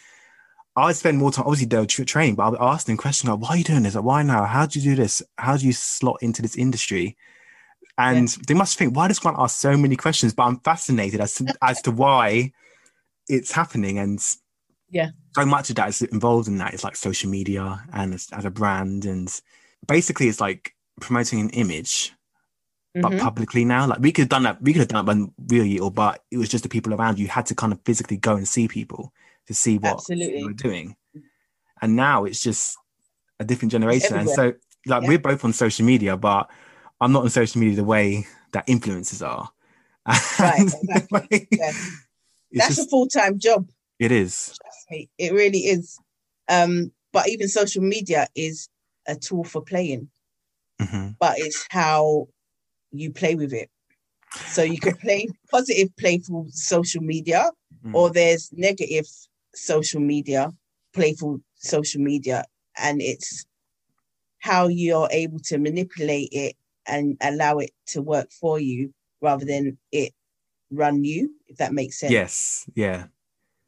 I 0.75 0.87
would 0.87 0.97
spend 0.97 1.19
more 1.19 1.31
time, 1.31 1.45
obviously, 1.47 1.67
they 1.67 1.79
were 1.79 1.87
training, 1.87 2.35
but 2.35 2.43
I 2.45 2.49
would 2.49 2.61
ask 2.61 2.87
them 2.87 2.97
questions 2.97 3.31
like, 3.31 3.39
why 3.41 3.49
are 3.51 3.57
you 3.59 3.63
doing 3.63 3.85
this? 3.85 3.95
Like, 3.95 4.03
why 4.03 4.23
now? 4.25 4.45
How 4.45 4.67
do 4.67 4.81
you 4.81 4.91
do 4.91 4.97
this? 5.01 5.23
How 5.39 5.57
do 5.57 5.65
you 5.67 5.73
slot 5.73 6.17
into 6.21 6.43
this 6.43 6.57
industry? 6.57 7.17
And 7.97 8.27
they 8.49 8.55
must 8.55 8.79
think, 8.79 8.97
why 8.97 9.07
does 9.07 9.23
one 9.23 9.37
ask 9.39 9.57
so 9.57 9.77
many 9.77 9.95
questions? 9.95 10.35
But 10.35 10.45
I'm 10.45 10.59
fascinated 10.61 11.21
as 11.21 11.35
to, 11.35 11.55
as 11.63 11.81
to 11.83 11.93
why 11.93 12.53
it's 13.29 13.53
happening. 13.53 13.99
And 13.99 14.21
Yeah. 14.91 15.11
so 15.35 15.45
much 15.47 15.71
of 15.71 15.77
that 15.77 15.89
is 15.89 16.03
involved 16.03 16.49
in 16.49 16.59
that. 16.59 16.75
It's 16.75 16.85
like 16.85 16.97
social 16.97 17.31
media 17.31 17.83
and 17.93 18.15
as, 18.15 18.29
as 18.33 18.45
a 18.45 18.51
brand. 18.51 19.05
And 19.05 19.29
basically, 19.87 20.29
it's 20.29 20.41
like 20.41 20.75
promoting 21.01 21.41
an 21.41 21.51
image 21.51 22.13
but 22.95 23.13
Mhm. 23.13 23.21
publicly 23.21 23.65
now. 23.65 23.87
Like 23.87 24.01
we 24.01 24.13
could 24.13 24.23
have 24.23 24.29
done 24.29 24.43
that. 24.43 24.61
We 24.61 24.73
could 24.75 24.81
have 24.81 24.89
done 24.89 25.05
it 25.05 25.09
when 25.09 25.33
we 25.49 25.59
were 25.61 25.65
little, 25.65 25.91
but 25.91 26.23
it 26.31 26.37
was 26.37 26.51
just 26.51 26.63
the 26.63 26.69
people 26.69 26.93
around 26.93 27.19
you. 27.19 27.25
You 27.25 27.31
had 27.31 27.47
to 27.47 27.55
kind 27.55 27.73
of 27.73 27.81
physically 27.87 28.19
go 28.19 28.37
and 28.37 28.47
see 28.47 28.69
people 28.69 29.13
to 29.47 29.55
see 29.55 29.79
what 29.79 29.95
Absolutely. 29.95 30.39
they 30.41 30.45
were 30.45 30.53
doing. 30.53 30.95
And 31.81 31.97
now 31.97 32.25
it's 32.27 32.41
just 32.43 32.77
a 33.41 33.45
different 33.45 33.73
generation. 33.73 34.15
And 34.17 34.29
so, 34.29 34.53
like, 34.87 35.03
Yeah. 35.03 35.09
we're 35.09 35.19
both 35.19 35.43
on 35.45 35.53
social 35.55 35.87
media, 35.87 36.17
but 36.19 36.51
I'm 37.01 37.13
not 37.13 37.23
on 37.25 37.31
social 37.31 37.61
media 37.61 37.77
the 37.77 37.83
way 37.85 38.27
that 38.53 38.67
influencers 38.67 39.27
are. 39.27 39.51
Right, 40.39 40.61
exactly. 40.61 41.49
Yeah. 41.59 41.73
That's 42.59 42.77
just- 42.77 42.89
a 42.89 42.91
full-time 42.91 43.39
job 43.39 43.69
it 43.99 44.13
is. 44.13 44.59
me 44.91 45.09
it 45.19 45.33
really 45.33 45.61
is 45.61 45.99
um 46.49 46.93
but 47.13 47.29
even 47.29 47.49
social 47.49 47.83
media 47.83 48.27
is 48.35 48.69
a 49.07 49.15
tool 49.17 49.45
for 49.45 49.63
playing 49.63 50.11
Mhm. 50.81 51.17
but 51.19 51.39
it's 51.39 51.65
how 51.71 52.29
you 52.91 53.11
play 53.13 53.35
with 53.35 53.53
it 53.53 53.71
so 54.49 54.63
you 54.63 54.79
could 54.79 54.99
play 54.99 55.29
positive 55.51 55.89
playful 55.97 56.47
social 56.51 57.03
media 57.03 57.51
Mm. 57.85 57.95
or 57.95 58.11
there's 58.11 58.51
negative 58.53 59.07
social 59.55 60.01
media 60.01 60.53
playful 60.93 61.41
social 61.57 62.01
media 62.01 62.45
and 62.77 63.01
it's 63.03 63.45
how 64.39 64.67
you're 64.69 65.09
able 65.11 65.39
to 65.41 65.59
manipulate 65.59 66.29
it 66.33 66.57
and 66.87 67.17
allow 67.21 67.59
it 67.59 67.71
to 67.87 68.03
work 68.03 68.31
for 68.33 68.59
you 68.61 68.93
rather 69.21 69.45
than 69.45 69.79
it 69.93 70.13
run 70.73 71.05
you 71.05 71.31
if 71.49 71.57
that 71.59 71.73
makes 71.73 72.01
sense 72.01 72.13
Yes, 72.13 72.69
yeah. 72.75 73.07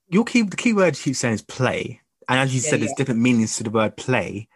Your 0.08 0.24
key 0.24 0.42
the 0.42 0.56
key 0.56 0.72
word 0.72 0.96
you 0.96 1.02
keep 1.02 1.16
saying 1.16 1.34
is 1.34 1.42
play. 1.42 2.00
And 2.28 2.38
as 2.38 2.54
you 2.54 2.60
Yeah, 2.60 2.70
said, 2.70 2.80
there's 2.80 2.94
different 2.94 3.20
meanings 3.20 3.56
to 3.56 3.64
the 3.64 3.70
word 3.70 3.96
play. 3.96 4.48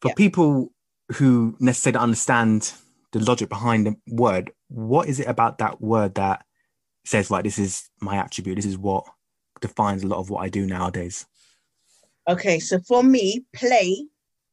For 0.00 0.08
Yeah. 0.08 0.14
people 0.14 0.72
who 1.12 1.56
necessarily 1.60 2.02
understand 2.02 2.72
the 3.12 3.20
logic 3.20 3.48
behind 3.48 3.86
the 3.86 3.96
word, 4.08 4.52
what 4.68 5.08
is 5.08 5.20
it 5.20 5.28
about 5.28 5.58
that 5.58 5.80
word 5.80 6.14
that 6.16 6.44
says, 7.04 7.30
right, 7.30 7.44
this 7.44 7.58
is 7.58 7.88
my 8.00 8.16
attribute, 8.16 8.56
this 8.56 8.66
is 8.66 8.76
what 8.76 9.04
defines 9.60 10.02
a 10.02 10.06
lot 10.08 10.18
of 10.18 10.30
what 10.30 10.42
I 10.42 10.48
do 10.48 10.66
nowadays? 10.66 11.26
Okay, 12.28 12.58
so 12.58 12.80
for 12.80 13.02
me, 13.04 13.44
play, 13.54 14.04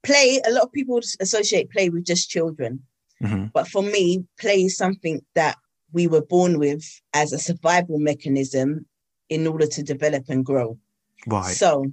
play, 0.03 0.39
a 0.45 0.51
lot 0.51 0.63
of 0.63 0.71
people 0.71 0.99
associate 1.19 1.71
play 1.71 1.89
with 1.89 2.05
just 2.05 2.29
children. 2.29 2.83
Mhm. 3.21 3.51
But 3.53 3.67
for 3.67 3.81
me, 3.81 4.25
play 4.39 4.65
is 4.65 4.77
something 4.77 5.25
that 5.33 5.57
we 5.93 6.07
were 6.07 6.25
born 6.25 6.59
with 6.59 6.83
as 7.13 7.31
a 7.31 7.39
survival 7.39 7.99
mechanism 7.99 8.85
in 9.29 9.47
order 9.47 9.67
to 9.67 9.83
develop 9.83 10.25
and 10.27 10.45
grow. 10.45 10.77
Right. 11.25 11.55
So 11.55 11.85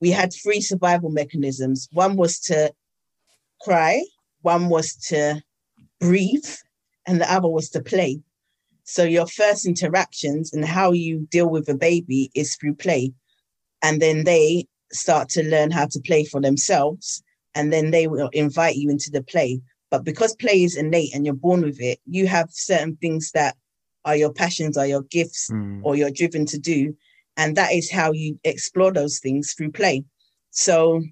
we 0.00 0.10
had 0.10 0.32
three 0.32 0.60
survival 0.60 1.10
mechanisms. 1.10 1.88
One 1.92 2.16
was 2.16 2.40
to 2.40 2.72
cry, 3.60 4.02
one 4.40 4.68
was 4.68 4.96
to 5.08 5.40
breathe, 6.00 6.50
and 7.06 7.20
the 7.20 7.32
other 7.32 7.48
was 7.48 7.70
to 7.70 7.82
play. 7.82 8.20
So 8.84 9.04
your 9.04 9.26
first 9.26 9.64
interactions 9.66 10.52
and 10.52 10.64
how 10.64 10.92
you 10.92 11.28
deal 11.30 11.48
with 11.48 11.68
a 11.68 11.74
baby 11.74 12.30
is 12.34 12.56
through 12.56 12.74
play. 12.74 13.12
And 13.82 14.02
then 14.02 14.24
they 14.24 14.66
start 14.92 15.28
to 15.30 15.44
learn 15.44 15.70
how 15.70 15.86
to 15.86 16.00
play 16.00 16.24
for 16.24 16.40
themselves. 16.40 17.22
And 17.54 17.72
then 17.72 17.90
they 17.90 18.06
will 18.08 18.28
invite 18.32 18.76
you 18.76 18.90
into 18.90 19.10
the 19.10 19.22
play. 19.22 19.60
But 19.92 20.04
because 20.04 20.34
play 20.34 20.64
is 20.64 20.76
innate 20.76 21.14
and 21.14 21.26
you're 21.26 21.34
born 21.34 21.60
with 21.60 21.78
it, 21.78 22.00
you 22.06 22.26
have 22.26 22.48
certain 22.50 22.96
things 22.96 23.30
that 23.32 23.56
are 24.06 24.16
your 24.16 24.32
passions, 24.32 24.78
are 24.78 24.86
your 24.86 25.02
gifts, 25.02 25.50
Mm. 25.50 25.82
or 25.84 25.94
you're 25.96 26.10
driven 26.10 26.46
to 26.46 26.58
do. 26.58 26.96
And 27.36 27.56
that 27.58 27.72
is 27.72 27.90
how 27.90 28.12
you 28.12 28.40
explore 28.42 28.90
those 28.90 29.18
things 29.18 29.52
through 29.52 29.72
play. 29.72 30.04
So 30.50 31.02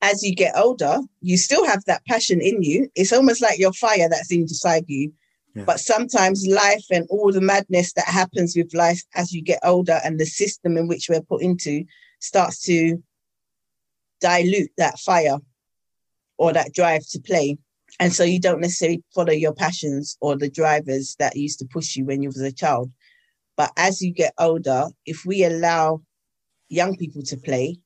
as 0.00 0.22
you 0.22 0.34
get 0.34 0.56
older, 0.56 1.00
you 1.20 1.36
still 1.36 1.66
have 1.66 1.84
that 1.84 2.04
passion 2.06 2.40
in 2.40 2.62
you. 2.62 2.88
It's 2.94 3.12
almost 3.12 3.42
like 3.42 3.58
your 3.58 3.74
fire 3.74 4.08
that's 4.08 4.32
inside 4.32 4.86
you. 4.88 5.12
Yeah. 5.54 5.64
But 5.64 5.78
sometimes 5.80 6.46
life 6.46 6.86
and 6.90 7.06
all 7.10 7.30
the 7.32 7.42
madness 7.42 7.92
that 7.92 8.06
happens 8.06 8.56
with 8.56 8.72
life 8.72 9.02
as 9.14 9.32
you 9.34 9.42
get 9.42 9.60
older 9.62 10.00
and 10.02 10.18
the 10.18 10.24
system 10.24 10.78
in 10.78 10.88
which 10.88 11.08
we're 11.10 11.20
put 11.32 11.42
into 11.42 11.84
starts 12.20 12.62
to 12.62 13.02
dilute 14.20 14.70
that 14.78 14.98
fire 14.98 15.38
or 16.38 16.54
that 16.54 16.72
drive 16.72 17.06
to 17.10 17.20
play. 17.20 17.58
And 17.98 18.12
so 18.12 18.24
you 18.24 18.40
don't 18.40 18.60
necessarily 18.60 19.02
follow 19.14 19.32
your 19.32 19.54
passions 19.54 20.16
or 20.20 20.36
the 20.36 20.50
drivers 20.50 21.16
that 21.18 21.36
used 21.36 21.58
to 21.58 21.66
push 21.66 21.96
you 21.96 22.04
when 22.04 22.22
you 22.22 22.28
was 22.28 22.40
a 22.40 22.52
child. 22.52 22.90
But 23.56 23.72
as 23.76 24.00
you 24.00 24.12
get 24.12 24.32
older, 24.38 24.86
if 25.04 25.24
we 25.26 25.44
allow 25.44 26.02
young 26.68 26.96
people 26.96 27.22
to 27.22 27.36
play 27.36 27.78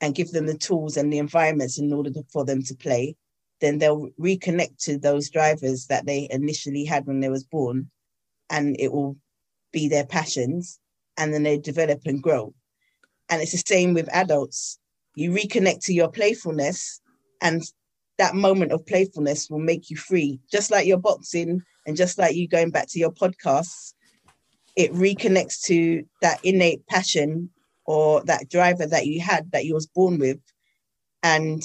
and 0.00 0.14
give 0.14 0.32
them 0.32 0.46
the 0.46 0.58
tools 0.58 0.96
and 0.96 1.12
the 1.12 1.18
environments 1.18 1.78
in 1.78 1.92
order 1.92 2.10
to, 2.10 2.24
for 2.32 2.44
them 2.44 2.62
to 2.64 2.74
play, 2.74 3.16
then 3.60 3.78
they'll 3.78 4.10
reconnect 4.20 4.82
to 4.84 4.98
those 4.98 5.30
drivers 5.30 5.86
that 5.86 6.06
they 6.06 6.28
initially 6.30 6.84
had 6.84 7.06
when 7.06 7.20
they 7.20 7.28
was 7.28 7.44
born, 7.44 7.90
and 8.50 8.76
it 8.78 8.92
will 8.92 9.16
be 9.72 9.88
their 9.88 10.06
passions, 10.06 10.78
and 11.16 11.34
then 11.34 11.42
they 11.42 11.58
develop 11.58 12.00
and 12.04 12.22
grow. 12.22 12.54
And 13.28 13.42
it's 13.42 13.52
the 13.52 13.62
same 13.66 13.94
with 13.94 14.08
adults. 14.14 14.78
You 15.16 15.32
reconnect 15.32 15.84
to 15.86 15.92
your 15.92 16.08
playfulness, 16.08 17.00
and 17.40 17.62
that 18.18 18.34
moment 18.34 18.72
of 18.72 18.86
playfulness 18.86 19.48
will 19.48 19.60
make 19.60 19.90
you 19.90 19.96
free. 19.96 20.40
Just 20.50 20.70
like 20.70 20.86
your 20.86 20.98
boxing, 20.98 21.62
and 21.86 21.96
just 21.96 22.18
like 22.18 22.34
you 22.34 22.46
going 22.48 22.70
back 22.70 22.88
to 22.88 22.98
your 22.98 23.12
podcasts, 23.12 23.94
it 24.76 24.92
reconnects 24.92 25.62
to 25.62 26.04
that 26.20 26.40
innate 26.44 26.86
passion 26.86 27.50
or 27.84 28.22
that 28.24 28.50
driver 28.50 28.86
that 28.86 29.06
you 29.06 29.20
had 29.20 29.50
that 29.52 29.64
you 29.64 29.74
was 29.74 29.86
born 29.86 30.18
with, 30.18 30.38
and 31.22 31.62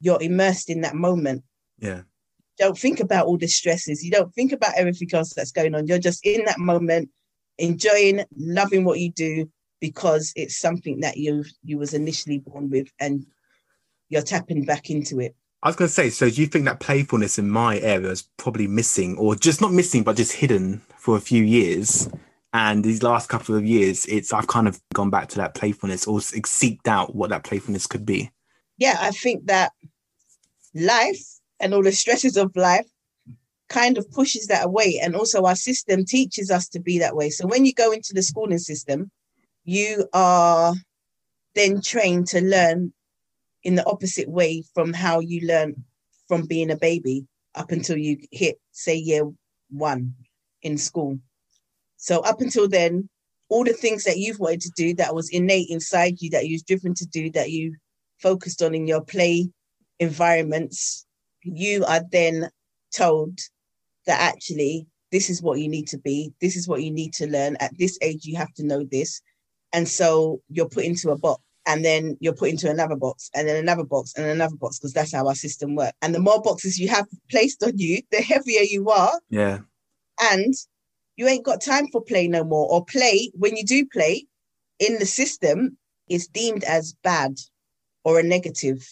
you're 0.00 0.22
immersed 0.22 0.70
in 0.70 0.80
that 0.82 0.94
moment. 0.94 1.44
Yeah. 1.78 2.02
Don't 2.58 2.78
think 2.78 2.98
about 2.98 3.26
all 3.26 3.38
the 3.38 3.46
stresses. 3.46 4.04
You 4.04 4.10
don't 4.10 4.34
think 4.34 4.52
about 4.52 4.74
everything 4.76 5.08
else 5.12 5.32
that's 5.34 5.52
going 5.52 5.74
on. 5.74 5.86
You're 5.86 5.98
just 5.98 6.24
in 6.26 6.44
that 6.46 6.58
moment, 6.58 7.10
enjoying, 7.58 8.24
loving 8.36 8.84
what 8.84 8.98
you 8.98 9.12
do 9.12 9.50
because 9.80 10.32
it's 10.34 10.58
something 10.58 11.00
that 11.00 11.16
you 11.18 11.44
you 11.62 11.78
was 11.78 11.94
initially 11.94 12.38
born 12.38 12.70
with, 12.70 12.88
and 12.98 13.26
you're 14.08 14.22
tapping 14.22 14.64
back 14.64 14.90
into 14.90 15.20
it. 15.20 15.34
I 15.62 15.68
was 15.68 15.76
going 15.76 15.88
to 15.88 15.94
say, 15.94 16.10
so 16.10 16.30
do 16.30 16.40
you 16.40 16.46
think 16.46 16.66
that 16.66 16.78
playfulness 16.78 17.38
in 17.38 17.50
my 17.50 17.78
area 17.80 18.10
is 18.10 18.22
probably 18.36 18.68
missing, 18.68 19.18
or 19.18 19.34
just 19.34 19.60
not 19.60 19.72
missing, 19.72 20.04
but 20.04 20.16
just 20.16 20.32
hidden 20.32 20.82
for 20.96 21.16
a 21.16 21.20
few 21.20 21.42
years? 21.42 22.08
And 22.52 22.84
these 22.84 23.02
last 23.02 23.28
couple 23.28 23.56
of 23.56 23.64
years, 23.64 24.06
it's 24.06 24.32
I've 24.32 24.46
kind 24.46 24.68
of 24.68 24.80
gone 24.94 25.10
back 25.10 25.28
to 25.30 25.36
that 25.36 25.54
playfulness 25.54 26.06
or 26.06 26.20
seeked 26.20 26.86
out 26.86 27.14
what 27.14 27.30
that 27.30 27.44
playfulness 27.44 27.86
could 27.86 28.06
be. 28.06 28.30
Yeah, 28.78 28.96
I 29.00 29.10
think 29.10 29.46
that 29.46 29.72
life 30.74 31.20
and 31.60 31.74
all 31.74 31.82
the 31.82 31.92
stresses 31.92 32.36
of 32.36 32.54
life 32.54 32.86
kind 33.68 33.98
of 33.98 34.10
pushes 34.12 34.46
that 34.46 34.64
away. 34.64 35.00
And 35.02 35.16
also, 35.16 35.44
our 35.44 35.56
system 35.56 36.04
teaches 36.04 36.50
us 36.50 36.68
to 36.68 36.80
be 36.80 37.00
that 37.00 37.16
way. 37.16 37.30
So, 37.30 37.46
when 37.46 37.66
you 37.66 37.74
go 37.74 37.90
into 37.90 38.14
the 38.14 38.22
schooling 38.22 38.58
system, 38.58 39.10
you 39.64 40.08
are 40.14 40.72
then 41.54 41.82
trained 41.82 42.28
to 42.28 42.40
learn 42.40 42.92
in 43.64 43.74
the 43.74 43.86
opposite 43.86 44.28
way 44.28 44.62
from 44.74 44.92
how 44.92 45.20
you 45.20 45.46
learn 45.46 45.84
from 46.26 46.46
being 46.46 46.70
a 46.70 46.76
baby 46.76 47.26
up 47.54 47.70
until 47.70 47.96
you 47.96 48.18
hit, 48.30 48.60
say, 48.72 48.94
year 48.94 49.30
one 49.70 50.14
in 50.62 50.78
school. 50.78 51.18
So, 51.96 52.20
up 52.20 52.40
until 52.40 52.68
then, 52.68 53.08
all 53.48 53.64
the 53.64 53.72
things 53.72 54.04
that 54.04 54.18
you've 54.18 54.38
wanted 54.38 54.60
to 54.62 54.72
do 54.76 54.94
that 54.94 55.14
was 55.14 55.30
innate 55.30 55.70
inside 55.70 56.20
you, 56.20 56.30
that 56.30 56.46
you 56.46 56.54
was 56.54 56.62
driven 56.62 56.94
to 56.94 57.06
do, 57.06 57.30
that 57.32 57.50
you 57.50 57.76
focused 58.20 58.62
on 58.62 58.74
in 58.74 58.86
your 58.86 59.00
play 59.00 59.48
environments, 59.98 61.06
you 61.42 61.84
are 61.86 62.02
then 62.12 62.50
told 62.94 63.38
that 64.06 64.20
actually 64.20 64.86
this 65.10 65.30
is 65.30 65.42
what 65.42 65.58
you 65.58 65.68
need 65.68 65.88
to 65.88 65.98
be, 65.98 66.32
this 66.40 66.56
is 66.56 66.68
what 66.68 66.82
you 66.82 66.90
need 66.90 67.14
to 67.14 67.26
learn. 67.26 67.56
At 67.60 67.76
this 67.78 67.98
age, 68.02 68.24
you 68.24 68.36
have 68.36 68.52
to 68.54 68.64
know 68.64 68.84
this. 68.84 69.20
And 69.72 69.88
so 69.88 70.40
you're 70.48 70.68
put 70.68 70.84
into 70.84 71.10
a 71.10 71.18
box 71.18 71.42
and 71.68 71.84
then 71.84 72.16
you're 72.18 72.32
put 72.32 72.48
into 72.48 72.70
another 72.70 72.96
box 72.96 73.30
and 73.34 73.46
then 73.46 73.56
another 73.56 73.84
box 73.84 74.14
and 74.16 74.24
another 74.26 74.56
box 74.56 74.78
because 74.78 74.94
that's 74.94 75.12
how 75.12 75.28
our 75.28 75.34
system 75.34 75.76
works. 75.76 75.92
And 76.00 76.14
the 76.14 76.18
more 76.18 76.40
boxes 76.40 76.78
you 76.78 76.88
have 76.88 77.06
placed 77.30 77.62
on 77.62 77.76
you, 77.76 78.00
the 78.10 78.22
heavier 78.22 78.62
you 78.62 78.88
are. 78.88 79.20
Yeah. 79.28 79.58
And 80.32 80.54
you 81.16 81.28
ain't 81.28 81.44
got 81.44 81.60
time 81.60 81.88
for 81.88 82.00
play 82.00 82.26
no 82.26 82.42
more. 82.42 82.66
Or 82.72 82.86
play, 82.86 83.30
when 83.34 83.54
you 83.54 83.64
do 83.64 83.84
play 83.84 84.24
in 84.78 84.98
the 84.98 85.04
system, 85.04 85.76
is 86.08 86.26
deemed 86.26 86.64
as 86.64 86.94
bad 87.04 87.36
or 88.02 88.18
a 88.18 88.22
negative. 88.22 88.82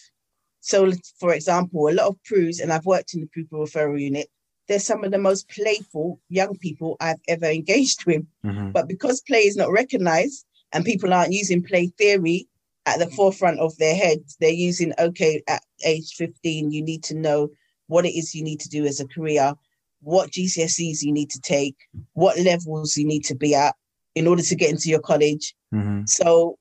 So, 0.59 0.91
for 1.19 1.33
example, 1.33 1.89
a 1.89 1.93
lot 1.93 2.09
of 2.09 2.23
PRUs, 2.25 2.59
and 2.59 2.71
I've 2.71 2.85
worked 2.85 3.15
in 3.15 3.21
the 3.21 3.27
pupil 3.27 3.65
referral 3.65 3.99
unit, 3.99 4.29
they're 4.67 4.77
some 4.77 5.03
of 5.03 5.09
the 5.11 5.17
most 5.17 5.49
playful 5.49 6.19
young 6.29 6.55
people 6.59 6.95
I've 6.99 7.21
ever 7.27 7.45
engaged 7.59 8.05
with. 8.05 8.23
Mhm. 8.45 8.71
But 8.71 8.87
because 8.87 9.21
play 9.21 9.39
is 9.47 9.55
not 9.55 9.71
recognized 9.71 10.45
and 10.73 10.85
people 10.85 11.11
aren't 11.11 11.33
using 11.33 11.63
play 11.63 11.87
theory 11.97 12.47
at 12.87 12.99
the 12.99 13.09
forefront 13.11 13.59
of 13.59 13.77
their 13.77 13.93
heads, 13.93 14.37
they're 14.39 14.49
using, 14.49 14.93
okay, 14.97 15.43
at 15.47 15.61
age 15.85 16.13
15, 16.15 16.71
you 16.71 16.81
need 16.81 17.03
to 17.03 17.15
know 17.15 17.49
what 17.87 18.05
it 18.05 18.17
is 18.17 18.33
you 18.33 18.43
need 18.43 18.61
to 18.61 18.69
do 18.69 18.85
as 18.85 19.01
a 19.01 19.07
career, 19.07 19.53
what 20.01 20.31
GCSEs 20.31 21.03
you 21.03 21.11
need 21.11 21.29
to 21.31 21.41
take, 21.41 21.75
what 22.13 22.39
levels 22.39 22.95
you 22.95 23.05
need 23.05 23.25
to 23.25 23.35
be 23.35 23.53
at 23.53 23.75
in 24.15 24.25
order 24.25 24.41
to 24.41 24.55
get 24.55 24.69
into 24.69 24.89
your 24.89 25.01
college. 25.01 25.53
Mhm. 25.73 26.07
So 26.07 26.57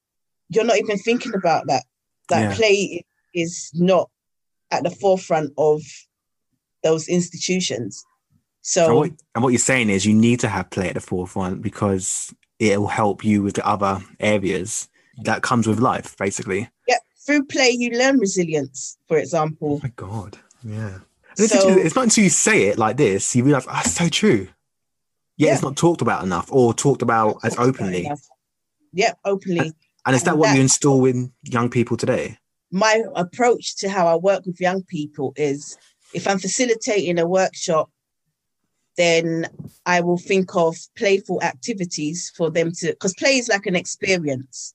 you're 0.48 0.64
not 0.64 0.78
even 0.78 0.98
thinking 0.98 1.32
about 1.34 1.68
that. 1.68 1.84
That 2.28 2.42
Yeah. 2.42 2.54
play 2.56 3.04
is 3.32 3.70
not 3.72 4.10
at 4.72 4.82
the 4.82 4.90
forefront 4.90 5.52
of 5.56 5.80
those 6.82 7.06
institutions. 7.06 8.04
And 8.04 8.66
So 8.66 8.96
what, 8.96 9.12
and 9.36 9.44
what 9.44 9.50
you're 9.50 9.60
saying 9.60 9.90
is 9.90 10.04
you 10.04 10.14
need 10.14 10.40
to 10.40 10.48
have 10.48 10.70
play 10.70 10.88
at 10.88 10.94
the 10.94 11.00
forefront 11.00 11.62
because 11.62 12.34
it 12.58 12.80
will 12.80 12.88
help 12.88 13.24
you 13.24 13.44
with 13.44 13.54
the 13.54 13.66
other 13.66 14.04
areas 14.18 14.88
that 15.22 15.42
comes 15.42 15.66
with 15.66 15.78
life, 15.80 16.16
basically. 16.16 16.68
yeah, 16.88 16.96
through 17.26 17.44
play 17.46 17.70
you 17.70 17.90
learn 17.90 18.18
resilience, 18.18 18.98
for 19.08 19.16
Oh 19.16 19.20
example. 19.20 19.80
my 19.82 19.92
god, 19.96 20.38
yeah. 20.62 20.94
And 21.38 21.38
it's, 21.38 21.52
So- 21.52 21.68
it's 21.78 21.94
not 21.94 22.04
until 22.04 22.24
you 22.24 22.30
say 22.30 22.64
it 22.64 22.78
like 22.78 22.96
this 22.96 23.34
you 23.36 23.44
realize, 23.44 23.66
oh, 23.68 23.82
so 23.84 24.08
true. 24.08 24.48
Yet 25.38 25.52
it's 25.52 25.62
not 25.62 25.76
talked 25.76 26.00
about 26.00 26.24
enough 26.24 26.50
or 26.50 26.72
talked 26.72 27.02
about 27.02 27.36
as 27.44 27.58
openly. 27.58 28.10
Yeah, 28.92 29.12
openly. 29.24 29.72
And 30.06 30.16
is 30.16 30.22
that 30.22 30.30
And 30.30 30.40
what 30.40 30.54
you 30.54 30.62
install 30.62 31.04
in 31.04 31.32
young 31.42 31.68
people 31.70 31.96
today? 31.96 32.38
my 32.72 33.02
approach 33.14 33.76
to 33.76 33.88
how 33.88 34.06
I 34.08 34.16
work 34.16 34.44
with 34.44 34.60
young 34.60 34.82
people 34.84 35.32
is 35.36 35.78
if 36.14 36.26
I'm 36.26 36.38
facilitating 36.38 37.18
a 37.18 37.26
workshop, 37.26 37.90
then 38.96 39.46
I 39.84 40.00
will 40.00 40.18
think 40.18 40.54
of 40.56 40.76
playful 40.96 41.42
activities 41.42 42.32
for 42.36 42.50
them 42.50 42.72
to, 42.78 42.88
because 42.88 43.14
play 43.14 43.36
is 43.38 43.48
like 43.48 43.66
an 43.66 43.76
experience. 43.76 44.74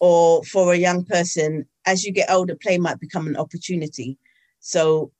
Or 0.00 0.42
for 0.44 0.72
a 0.72 0.78
young 0.78 1.04
person, 1.04 1.66
as 1.86 2.04
you 2.04 2.12
get 2.12 2.30
older, 2.30 2.56
play 2.56 2.78
might 2.78 3.00
become 3.00 3.26
an 3.26 3.36
opportunity. 3.36 4.18
So, 4.60 5.12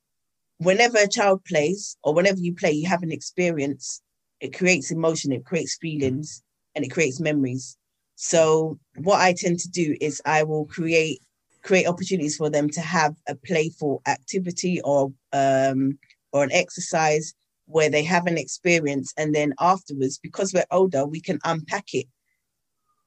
whenever 0.58 0.98
a 0.98 1.08
child 1.08 1.44
plays, 1.44 1.96
or 2.02 2.14
whenever 2.14 2.38
you 2.38 2.54
play, 2.54 2.72
you 2.72 2.88
have 2.88 3.02
an 3.02 3.12
experience. 3.12 4.02
It 4.40 4.56
creates 4.56 4.90
emotion, 4.90 5.32
it 5.32 5.44
creates 5.44 5.76
feelings, 5.76 6.42
and 6.74 6.84
it 6.84 6.90
creates 6.90 7.20
memories. 7.20 7.76
So, 8.16 8.78
what 8.96 9.20
I 9.20 9.32
tend 9.32 9.58
to 9.60 9.68
do 9.68 9.96
is 10.00 10.20
I 10.24 10.42
will 10.42 10.66
create 10.66 11.20
create 11.62 11.86
opportunities 11.86 12.36
for 12.36 12.50
them 12.50 12.68
to 12.68 12.80
have 12.82 13.16
a 13.26 13.34
playful 13.34 14.02
activity 14.06 14.80
or 14.82 15.12
um, 15.32 15.98
or 16.32 16.44
an 16.44 16.52
exercise 16.52 17.34
where 17.66 17.88
they 17.88 18.04
have 18.04 18.26
an 18.26 18.36
experience 18.36 19.14
and 19.16 19.34
then 19.34 19.54
afterwards 19.58 20.18
because 20.18 20.52
we're 20.52 20.66
older 20.70 21.06
we 21.06 21.20
can 21.20 21.38
unpack 21.44 21.94
it 21.94 22.06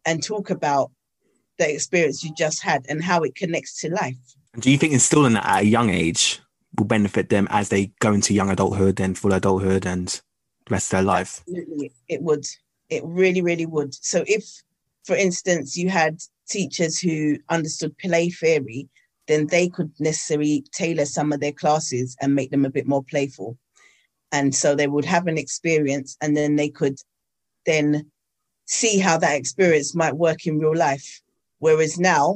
and 0.06 0.24
talk 0.24 0.50
about 0.50 0.92
the 1.58 1.74
experience 1.74 2.24
you 2.24 2.34
just 2.36 2.62
had 2.62 2.86
and 2.90 3.04
how 3.04 3.22
it 3.24 3.36
connects 3.36 3.80
to 3.82 3.90
life. 3.90 4.18
Do 4.60 4.72
you 4.72 4.78
think 4.78 4.94
instilling 4.94 5.34
that 5.34 5.46
at 5.46 5.64
a 5.64 5.66
young 5.66 5.90
age 5.90 6.40
will 6.78 6.86
benefit 6.86 7.30
them 7.30 7.48
as 7.50 7.70
they 7.70 7.92
go 8.00 8.14
into 8.14 8.34
young 8.34 8.50
adulthood 8.50 9.00
and 9.00 9.18
full 9.18 9.34
adulthood 9.34 9.86
and 9.86 10.08
the 10.08 10.72
rest 10.72 10.88
of 10.88 10.98
their 10.98 11.04
life? 11.04 11.42
absolutely. 11.42 11.92
It 12.08 12.22
would. 12.22 12.46
It 12.90 13.04
really 13.06 13.42
really 13.42 13.66
would. 13.66 13.94
So 13.94 14.24
if 14.28 14.46
for 15.06 15.16
instance 15.16 15.78
you 15.78 15.90
had 15.90 16.20
teachers 16.50 17.00
who 17.00 17.38
understood 17.50 17.98
play 17.98 18.30
theory 18.30 18.88
then 19.28 19.48
they 19.48 19.68
could 19.68 19.92
necessarily 20.00 20.64
tailor 20.72 21.06
some 21.06 21.34
of 21.34 21.40
their 21.40 21.52
classes 21.52 22.16
and 22.22 22.34
make 22.34 22.50
them 22.50 22.66
a 22.66 22.70
bit 22.70 22.88
more 22.88 23.04
playful. 23.04 23.58
And 24.32 24.56
so 24.56 24.74
they 24.74 24.88
would 24.88 25.06
have 25.06 25.28
an 25.28 25.38
experience 25.38 26.18
and 26.22 26.36
then 26.36 26.56
they 26.56 26.70
could 26.70 26.98
then 27.66 28.10
see 28.66 29.00
how 29.00 29.18
that 29.18 29.36
experience 29.36 29.96
might 29.96 30.16
work 30.16 30.48
in 30.48 30.60
real 30.60 30.76
life 30.76 31.22
whereas 31.60 32.00
now 32.00 32.36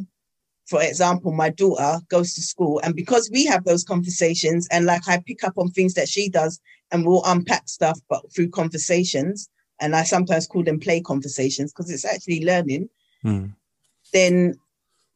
for 0.68 0.82
example 0.82 1.32
my 1.32 1.50
daughter 1.50 2.00
goes 2.10 2.34
to 2.34 2.42
school 2.42 2.80
and 2.84 2.96
because 2.96 3.30
we 3.32 3.46
have 3.46 3.64
those 3.64 3.84
conversations 3.84 4.68
and 4.72 4.86
like 4.86 5.08
i 5.08 5.22
pick 5.26 5.44
up 5.44 5.54
on 5.58 5.70
things 5.72 5.94
that 5.94 6.08
she 6.08 6.30
does 6.30 6.60
and 6.92 7.06
we'll 7.06 7.24
unpack 7.26 7.68
stuff 7.68 8.00
but 8.10 8.22
through 8.34 8.50
conversations 8.50 9.50
and 9.80 9.96
i 9.96 10.04
sometimes 10.04 10.48
call 10.48 10.64
them 10.64 10.80
play 10.80 11.02
conversations 11.02 11.72
because 11.72 11.92
it's 11.92 12.06
actually 12.06 12.44
learning 12.46 12.90
Hmm. 13.24 13.48
then 14.14 14.56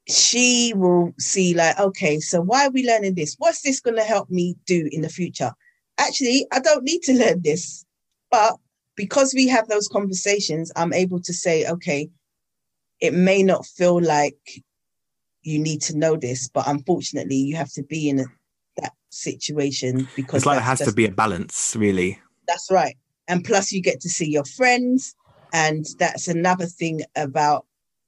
she 0.07 0.73
will 0.75 1.11
see 1.17 1.55
like 1.55 1.79
okay 1.79 2.19
so 2.19 2.39
why 2.39 2.67
are 2.67 2.71
we 2.71 2.85
learning 2.85 3.15
this 3.15 3.35
what's 3.39 3.61
this 3.61 3.79
going 3.79 3.95
to 3.95 4.03
help 4.03 4.29
me 4.29 4.55
do 4.67 4.87
in 4.91 5.01
the 5.01 5.09
future 5.09 5.51
actually 5.97 6.45
i 6.51 6.59
don't 6.59 6.83
need 6.83 7.01
to 7.01 7.13
learn 7.17 7.41
this 7.41 7.85
but 8.29 8.55
because 8.95 9.33
we 9.33 9.47
have 9.47 9.67
those 9.67 9.87
conversations 9.87 10.71
i'm 10.75 10.93
able 10.93 11.19
to 11.19 11.33
say 11.33 11.65
okay 11.67 12.07
it 12.99 13.13
may 13.13 13.43
not 13.43 13.65
feel 13.65 14.01
like 14.01 14.37
you 15.41 15.59
need 15.59 15.81
to 15.81 15.97
know 15.97 16.15
this 16.15 16.49
but 16.49 16.67
unfortunately 16.67 17.35
you 17.35 17.55
have 17.55 17.71
to 17.71 17.83
be 17.83 18.09
in 18.09 18.25
that 18.77 18.93
situation 19.09 20.07
because 20.15 20.39
It's 20.39 20.45
like 20.45 20.57
that's 20.57 20.81
has 20.81 20.89
to 20.89 20.93
be 20.93 21.05
a 21.05 21.11
balance, 21.11 21.75
really. 21.77 22.19
that's 22.47 22.69
right. 22.71 22.95
And 23.27 23.43
plus, 23.43 23.71
you 23.71 23.81
get 23.81 24.01
to 24.01 24.09
see 24.09 24.29
your 24.29 24.43
friends, 24.45 25.15
and 25.51 25.83
that's 25.97 26.27
another 26.27 26.65
thing 26.67 27.01
about 27.15 27.65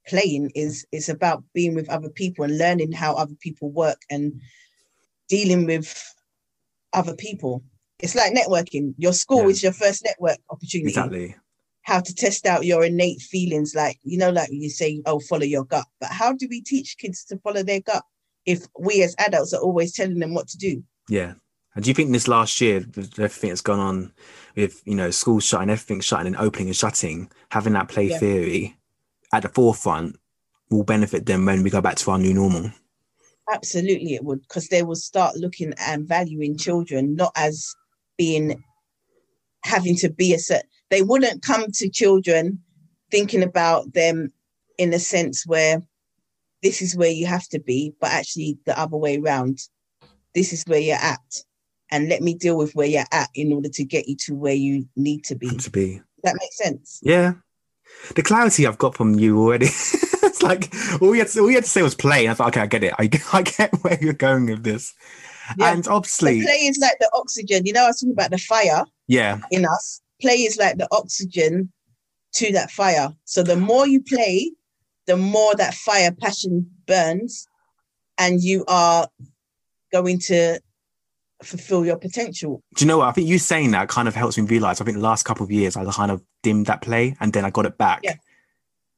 playing 0.08 0.52
is 0.54 0.86
it's 0.92 1.10
about 1.10 1.44
being 1.54 1.74
with 1.74 1.90
other 1.90 2.10
people 2.10 2.44
and 2.46 2.58
learning 2.58 2.92
how 2.92 3.16
other 3.16 3.34
people 3.40 3.72
work 3.72 4.00
and 4.12 4.40
dealing 5.28 5.66
with 5.66 6.14
other 6.94 7.16
people. 7.16 7.64
It's 8.00 8.14
like 8.16 8.34
networking. 8.34 8.94
Your 8.98 9.14
school 9.14 9.44
Yeah. 9.44 9.50
is 9.50 9.64
your 9.64 9.74
first 9.74 10.04
network 10.06 10.38
opportunity. 10.50 10.90
Exactly. 10.90 11.36
How 11.88 12.02
to 12.02 12.14
test 12.14 12.46
out 12.46 12.66
your 12.66 12.84
innate 12.84 13.22
feelings, 13.22 13.74
like 13.74 13.98
you 14.04 14.18
know, 14.18 14.30
like 14.30 14.50
you 14.52 14.70
say, 14.70 15.02
oh, 15.06 15.20
follow 15.20 15.46
your 15.46 15.64
gut. 15.64 15.86
But 16.02 16.10
how 16.12 16.34
do 16.34 16.46
we 16.50 16.62
teach 16.62 16.98
kids 16.98 17.24
to 17.26 17.38
follow 17.38 17.64
their 17.64 17.80
gut 17.80 18.04
if 18.46 18.66
we 18.78 19.02
as 19.04 19.16
adults 19.20 19.54
are 19.54 19.62
always 19.62 19.94
telling 19.94 20.20
them 20.20 20.34
what 20.34 20.50
to 20.50 20.58
do? 20.58 20.84
Yeah. 21.08 21.36
And 21.76 21.84
do 21.84 21.90
you 21.90 21.94
think 21.94 22.12
this 22.12 22.28
last 22.28 22.60
year, 22.60 22.86
everything 22.98 23.50
that's 23.52 23.62
gone 23.62 23.80
on 23.80 24.12
with, 24.56 24.82
you 24.86 24.96
know, 24.96 25.12
schools 25.12 25.46
shutting, 25.46 25.70
everything 25.70 26.02
shutting 26.02 26.28
and 26.28 26.36
opening 26.36 26.68
and 26.68 26.76
shutting, 26.76 27.32
having 27.52 27.74
that 27.74 27.88
play 27.88 28.10
Yeah. 28.10 28.18
theory 28.18 28.78
at 29.32 29.44
the 29.44 29.50
forefront 29.50 30.18
will 30.70 30.84
benefit 30.84 31.26
them 31.26 31.46
when 31.46 31.64
we 31.64 31.70
go 31.70 31.80
back 31.80 31.96
to 31.98 32.12
our 32.12 32.18
new 32.18 32.34
normal? 32.34 32.72
Absolutely, 33.50 34.16
it 34.16 34.26
would, 34.26 34.42
because 34.42 34.68
they 34.68 34.84
will 34.84 34.96
start 34.96 35.38
looking 35.38 35.74
and 35.80 36.06
valuing 36.06 36.58
children 36.58 37.16
not 37.16 37.32
as 37.38 37.74
being 38.18 38.62
having 39.68 39.96
to 39.98 40.10
be 40.10 40.34
a 40.34 40.40
set. 40.40 40.66
They 40.90 41.02
wouldn't 41.02 41.44
come 41.44 41.72
to 41.74 41.90
children 41.90 42.60
thinking 43.12 43.44
about 43.44 43.94
them 43.94 44.32
in 44.78 44.94
a 44.94 45.00
sense 45.00 45.46
where 45.46 45.82
this 46.64 46.82
is 46.82 46.96
where 46.96 47.12
you 47.12 47.26
have 47.26 47.48
to 47.50 47.60
be, 47.60 47.94
but 48.00 48.12
actually 48.12 48.58
the 48.66 48.78
other 48.80 48.98
way 48.98 49.18
around. 49.18 49.60
This 50.34 50.54
is 50.54 50.64
where 50.66 50.80
you're 50.80 50.96
at, 50.96 51.44
and 51.92 52.10
let 52.10 52.22
me 52.22 52.34
deal 52.34 52.58
with 52.58 52.74
where 52.74 52.88
you're 52.88 53.06
at 53.12 53.30
in 53.34 53.54
order 53.54 53.70
to 53.70 53.84
get 53.84 54.08
you 54.08 54.16
to 54.26 54.36
where 54.36 54.54
you 54.54 54.88
need 54.96 55.24
to 55.26 55.36
be. 55.36 55.50
To 55.50 55.72
be. 55.72 56.02
that 56.24 56.36
make 56.40 56.54
sense? 56.54 57.00
Yeah. 57.02 57.34
The 58.16 58.22
clarity 58.22 58.68
I've 58.68 58.78
got 58.78 58.96
from 58.96 59.16
you 59.16 59.40
already. 59.40 59.66
it's 60.24 60.44
like 60.44 60.74
all 61.02 61.16
you, 61.16 61.22
had 61.22 61.30
to, 61.30 61.40
all 61.40 61.50
you 61.50 61.56
had 61.56 61.64
to 61.64 61.70
say 61.70 61.82
was 61.82 61.96
play. 61.96 62.28
I 62.28 62.34
thought, 62.34 62.50
okay, 62.50 62.62
I 62.62 62.68
get 62.68 62.84
it. 62.84 62.94
I, 62.98 63.10
I 63.34 63.42
get 63.42 63.74
where 63.84 63.98
you're 64.00 64.14
going 64.14 64.48
with 64.48 64.64
this. 64.64 64.94
Yeah. 65.58 65.74
And 65.74 65.88
obviously, 65.88 66.42
play 66.42 66.68
is 66.68 66.78
like 66.80 67.00
the 67.00 67.10
oxygen. 67.14 67.66
You 67.66 67.74
know, 67.74 67.86
I 67.86 67.88
was 67.88 68.00
talking 68.00 68.14
about 68.14 68.32
the 68.32 68.38
fire. 68.38 68.84
Yeah, 69.08 69.40
in 69.52 69.66
us. 69.66 70.02
Play 70.20 70.38
is 70.38 70.58
like 70.58 70.78
the 70.78 70.88
oxygen 70.92 71.72
to 72.34 72.52
that 72.54 72.72
fire. 72.72 73.14
So 73.26 73.44
the 73.44 73.56
more 73.56 73.88
you 73.88 74.02
play, 74.02 74.52
the 75.06 75.18
more 75.18 75.54
that 75.56 75.74
fire 75.74 76.12
passion 76.12 76.70
burns, 76.88 77.48
and 78.18 78.42
you 78.42 78.66
are 78.68 79.08
going 79.92 80.20
to 80.20 80.60
fulfill 81.44 81.86
your 81.86 81.98
potential. 81.98 82.62
do 82.76 82.84
you 82.84 82.88
know 82.88 82.98
what? 83.00 83.08
I 83.08 83.12
think 83.12 83.28
you 83.28 83.38
saying 83.38 83.72
that 83.72 83.90
kind 83.90 84.08
of 84.08 84.16
helps 84.16 84.38
me 84.38 84.46
realize. 84.46 84.82
I 84.82 84.86
think 84.86 84.98
the 84.98 85.04
last 85.04 85.24
couple 85.24 85.44
of 85.44 85.52
years 85.52 85.78
I 85.78 85.86
kind 85.86 86.12
of 86.12 86.22
dimmed 86.44 86.66
that 86.66 86.82
play 86.82 87.16
and 87.20 87.32
then 87.32 87.46
I 87.46 87.52
got 87.52 87.66
it 87.66 87.78
back. 87.78 88.02
Yeah, 88.04 88.16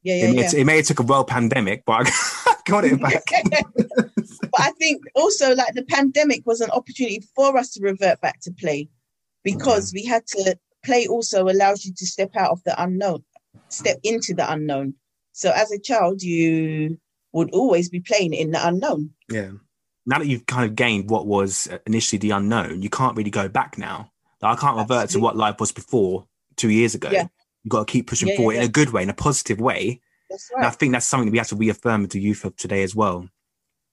Yeah, 0.03 0.15
it, 0.15 0.17
yeah, 0.19 0.31
may, 0.31 0.41
yeah. 0.41 0.55
it 0.55 0.65
may 0.65 0.75
have 0.77 0.85
took 0.85 0.99
a 0.99 1.03
world 1.03 1.27
pandemic, 1.27 1.83
but 1.85 2.07
I 2.07 2.53
got 2.65 2.85
it 2.85 3.01
back. 3.01 3.23
but 4.41 4.59
I 4.59 4.71
think 4.71 5.03
also 5.15 5.53
like 5.53 5.73
the 5.73 5.83
pandemic 5.83 6.45
was 6.45 6.61
an 6.61 6.69
opportunity 6.71 7.23
for 7.35 7.57
us 7.57 7.71
to 7.71 7.81
revert 7.81 8.21
back 8.21 8.39
to 8.41 8.51
play 8.51 8.89
because 9.43 9.91
mm. 9.91 9.96
we 9.96 10.05
had 10.05 10.25
to 10.27 10.58
play 10.84 11.08
also 11.08 11.48
allows 11.48 11.86
you 11.86 11.93
to 11.93 12.05
step 12.05 12.36
out 12.36 12.51
of 12.51 12.63
the 12.63 12.81
unknown, 12.81 13.24
step 13.69 13.98
into 14.03 14.34
the 14.34 14.50
unknown. 14.51 14.93
So 15.34 15.51
as 15.51 15.72
a 15.72 15.79
child, 15.79 16.22
you 16.22 16.98
would 17.34 17.51
always 17.51 17.89
be 17.89 18.00
playing 18.00 18.34
in 18.34 18.51
the 18.51 18.67
unknown. 18.67 19.12
Yeah. 19.29 19.51
Now 20.05 20.19
that 20.19 20.27
you've 20.27 20.46
kind 20.46 20.65
of 20.65 20.75
gained 20.75 21.10
what 21.10 21.27
was 21.27 21.67
initially 21.86 22.17
the 22.19 22.31
unknown, 22.31 22.81
you 22.81 22.89
can't 22.89 23.15
really 23.15 23.29
go 23.29 23.48
back 23.48 23.77
now. 23.77 24.12
Like, 24.41 24.58
I 24.58 24.62
can't 24.62 24.77
revert 24.77 25.10
to 25.12 25.19
what 25.19 25.36
life 25.36 25.60
was 25.60 25.72
before 25.72 26.25
two 26.55 26.69
years 26.69 26.96
ago. 26.96 27.10
Yeah. 27.12 27.27
You've 27.63 27.72
got 27.72 27.88
to 27.88 27.91
keep 27.91 28.08
pushing 28.08 28.29
Yeah, 28.29 28.34
yeah, 28.34 28.38
forward 28.38 28.55
in 28.55 28.63
a 28.63 28.67
good 28.69 28.92
way, 28.92 29.03
in 29.03 29.09
a 29.09 29.13
positive 29.13 29.59
way. 29.59 30.01
That's 30.29 30.50
And 30.55 30.66
I 30.66 30.70
think 30.70 30.94
that's 30.94 31.05
something 31.05 31.27
that 31.27 31.31
we 31.31 31.37
have 31.37 31.48
to 31.50 31.55
reaffirm 31.55 32.03
with 32.03 32.11
the 32.11 32.22
youth 32.22 32.46
of 32.46 32.55
today 32.55 32.83
as 32.83 32.96
well. 32.96 33.27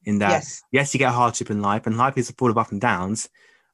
In 0.05 0.21
that, 0.21 0.31
Yes. 0.31 0.63
yes, 0.71 0.95
you 0.95 0.99
get 0.99 1.09
a 1.09 1.13
hardship 1.13 1.51
in 1.51 1.61
life, 1.61 1.87
and 1.87 1.97
life 1.97 2.17
is 2.17 2.31
a 2.31 2.33
full 2.35 2.51
of 2.51 2.59
up 2.59 2.71
and 2.71 2.81
downs. 2.81 3.29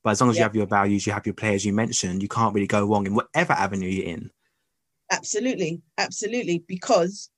But 0.04 0.10
as 0.10 0.20
long 0.20 0.30
as 0.30 0.36
you 0.36 0.42
have 0.42 0.56
your 0.56 0.66
values, 0.66 1.06
you 1.06 1.12
have 1.12 1.26
your 1.26 1.34
players 1.34 1.64
you 1.64 1.72
mentioned, 1.72 2.22
you 2.22 2.28
can't 2.28 2.54
really 2.54 2.66
go 2.66 2.84
wrong 2.86 3.06
in 3.06 3.14
whatever 3.14 3.52
avenue 3.52 3.88
you're 3.88 4.06
in. 4.06 4.30
absolutely 5.10 5.80
absolutely 5.98 6.64
because 6.66 7.28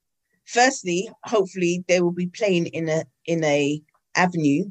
firstly 0.44 1.10
hopefully 1.24 1.84
they 1.88 2.00
will 2.00 2.12
be 2.12 2.28
playing 2.28 2.66
in 2.66 2.88
a 2.88 3.02
in 3.26 3.42
a 3.42 3.82
avenue 4.14 4.64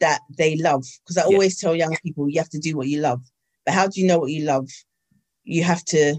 that 0.00 0.20
they 0.36 0.56
love 0.56 0.84
because 1.04 1.16
i 1.16 1.20
Yeah. 1.22 1.26
always 1.34 1.60
tell 1.60 1.76
young 1.76 1.96
people 2.04 2.28
you 2.28 2.40
have 2.40 2.48
to 2.50 2.58
do 2.58 2.76
what 2.76 2.88
you 2.88 2.98
love 3.00 3.20
but 3.64 3.72
how 3.74 3.86
do 3.86 4.00
you 4.00 4.06
know 4.08 4.18
what 4.18 4.32
you 4.32 4.44
love 4.44 4.68
you 5.44 5.62
have 5.62 5.84
to 5.84 6.16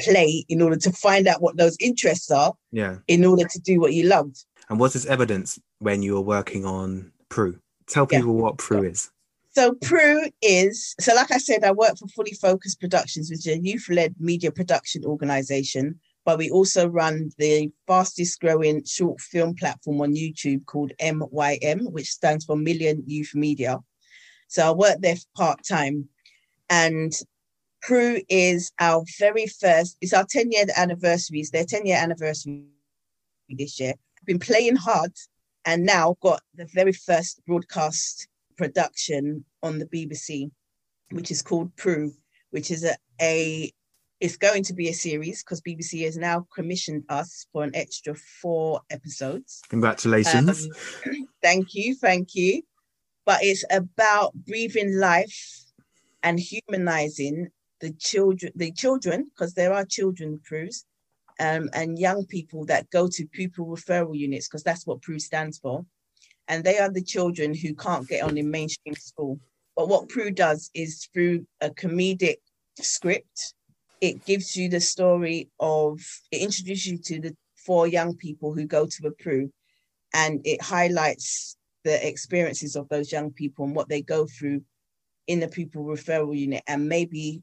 play 0.00 0.44
in 0.48 0.62
order 0.62 0.76
to 0.76 0.90
find 0.92 1.28
out 1.28 1.42
what 1.42 1.56
those 1.58 1.76
interests 1.78 2.30
are 2.30 2.54
Yeah. 2.70 2.98
in 3.08 3.24
order 3.26 3.46
to 3.46 3.58
do 3.60 3.78
what 3.80 3.92
you 3.92 4.04
love 4.08 4.30
And 4.70 4.80
what's 4.80 4.94
this 4.94 5.04
evidence 5.06 5.58
when 5.80 6.02
you 6.02 6.14
were 6.14 6.22
working 6.36 6.64
on 6.64 7.12
Pru? 7.28 7.58
Tell 7.86 8.06
Yeah. 8.10 8.20
people 8.20 8.34
what 8.36 8.56
Pru 8.56 8.88
is. 8.90 9.10
So 9.54 9.72
Pru 9.72 10.32
is 10.40 10.94
so 10.98 11.14
like 11.14 11.30
I 11.30 11.36
said, 11.36 11.62
I 11.62 11.72
work 11.72 11.98
for 11.98 12.08
Fully 12.08 12.32
Focused 12.32 12.80
Productions, 12.80 13.30
which 13.30 13.46
is 13.46 13.58
a 13.58 13.58
youth-led 13.58 14.14
media 14.18 14.50
production 14.50 15.04
organization. 15.04 16.00
But 16.24 16.38
we 16.38 16.50
also 16.50 16.88
run 16.88 17.32
the 17.36 17.70
fastest 17.86 18.40
growing 18.40 18.84
short 18.84 19.20
film 19.20 19.54
platform 19.54 20.00
on 20.00 20.14
YouTube 20.14 20.64
called 20.66 20.92
MYM, 21.00 21.90
which 21.90 22.08
stands 22.08 22.44
for 22.44 22.56
Million 22.56 23.02
Youth 23.06 23.34
Media. 23.34 23.80
So 24.46 24.68
I 24.68 24.70
work 24.70 24.98
there 25.00 25.16
part-time. 25.36 26.08
And 26.70 27.12
Pru 27.84 28.24
is 28.28 28.72
our 28.78 29.04
very 29.18 29.48
first, 29.48 29.98
it's 30.00 30.12
our 30.12 30.24
10-year 30.24 30.66
anniversary, 30.76 31.40
it's 31.40 31.50
their 31.50 31.64
10-year 31.64 31.96
anniversary 31.96 32.62
this 33.50 33.80
year. 33.80 33.94
I've 34.18 34.26
been 34.26 34.38
playing 34.38 34.76
hard 34.76 35.12
and 35.64 35.84
now 35.84 36.16
got 36.22 36.40
the 36.54 36.66
very 36.72 36.92
first 36.92 37.42
broadcast 37.46 38.28
production 38.62 39.44
on 39.62 39.80
the 39.80 39.86
BBC, 39.86 40.50
which 41.10 41.32
is 41.32 41.42
called 41.42 41.74
Pru, 41.74 42.10
which 42.50 42.70
is 42.70 42.84
a, 42.84 42.94
a 43.20 43.72
it's 44.20 44.36
going 44.36 44.62
to 44.62 44.72
be 44.72 44.88
a 44.88 44.94
series 44.94 45.42
because 45.42 45.60
BBC 45.62 46.04
has 46.04 46.16
now 46.16 46.46
commissioned 46.54 47.02
us 47.08 47.46
for 47.52 47.64
an 47.64 47.72
extra 47.74 48.14
four 48.14 48.80
episodes. 48.88 49.62
Congratulations. 49.68 50.68
Um, 51.04 51.26
thank 51.42 51.74
you, 51.74 51.96
thank 51.96 52.36
you. 52.36 52.62
But 53.26 53.40
it's 53.42 53.64
about 53.68 54.32
breathing 54.34 54.96
life 54.96 55.64
and 56.22 56.38
humanizing 56.38 57.48
the 57.80 57.92
children, 57.94 58.52
the 58.54 58.70
children, 58.70 59.28
because 59.34 59.54
there 59.54 59.72
are 59.72 59.84
children 59.84 60.40
PRUs, 60.44 60.84
um, 61.40 61.68
and 61.72 61.98
young 61.98 62.24
people 62.26 62.64
that 62.66 62.90
go 62.90 63.08
to 63.08 63.26
pupil 63.26 63.66
referral 63.66 64.16
units, 64.16 64.46
because 64.46 64.62
that's 64.62 64.86
what 64.86 65.02
PRU 65.02 65.18
stands 65.18 65.58
for. 65.58 65.84
And 66.48 66.64
they 66.64 66.78
are 66.78 66.90
the 66.90 67.02
children 67.02 67.54
who 67.54 67.74
can't 67.74 68.08
get 68.08 68.22
on 68.22 68.36
in 68.36 68.50
mainstream 68.50 68.94
school. 68.94 69.38
But 69.76 69.88
what 69.88 70.08
Pru 70.08 70.34
does 70.34 70.70
is 70.74 71.08
through 71.12 71.46
a 71.60 71.70
comedic 71.70 72.36
script, 72.80 73.54
it 74.00 74.24
gives 74.24 74.56
you 74.56 74.68
the 74.68 74.80
story 74.80 75.48
of, 75.60 76.00
it 76.30 76.42
introduces 76.42 76.86
you 76.86 76.98
to 76.98 77.20
the 77.20 77.36
four 77.56 77.86
young 77.86 78.16
people 78.16 78.52
who 78.52 78.66
go 78.66 78.86
to 78.86 79.06
a 79.06 79.10
PRU 79.12 79.50
and 80.14 80.40
it 80.44 80.60
highlights 80.60 81.56
the 81.84 82.06
experiences 82.06 82.76
of 82.76 82.88
those 82.88 83.12
young 83.12 83.30
people 83.30 83.64
and 83.64 83.74
what 83.74 83.88
they 83.88 84.02
go 84.02 84.26
through 84.26 84.62
in 85.26 85.40
the 85.40 85.48
pupil 85.48 85.84
referral 85.84 86.36
unit 86.36 86.62
and 86.66 86.88
maybe 86.88 87.42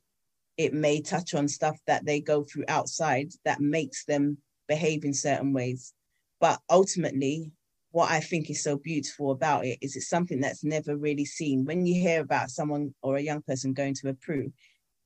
it 0.57 0.73
may 0.73 1.01
touch 1.01 1.33
on 1.33 1.47
stuff 1.47 1.77
that 1.88 2.05
they 2.05 2.19
go 2.19 2.43
through 2.43 2.65
outside 2.67 3.31
that 3.45 3.62
makes 3.62 4.05
them 4.05 4.38
behave 4.67 5.05
in 5.05 5.13
certain 5.13 5.53
ways 5.53 5.93
but 6.39 6.59
ultimately 6.69 7.51
what 7.91 8.12
i 8.12 8.19
think 8.19 8.49
is 8.49 8.63
so 8.63 8.78
beautiful 8.78 9.32
about 9.32 9.65
it 9.65 9.78
is 9.82 9.95
it's 9.95 10.10
something 10.10 10.39
that's 10.39 10.63
never 10.63 10.95
really 10.95 11.25
seen 11.25 11.65
when 11.65 11.86
you 11.86 11.99
hear 11.99 12.21
about 12.21 12.49
someone 12.49 12.93
or 13.02 13.17
a 13.17 13.21
young 13.21 13.41
person 13.41 13.73
going 13.73 13.93
to 13.93 14.10
a 14.10 14.13
PRU 14.13 14.52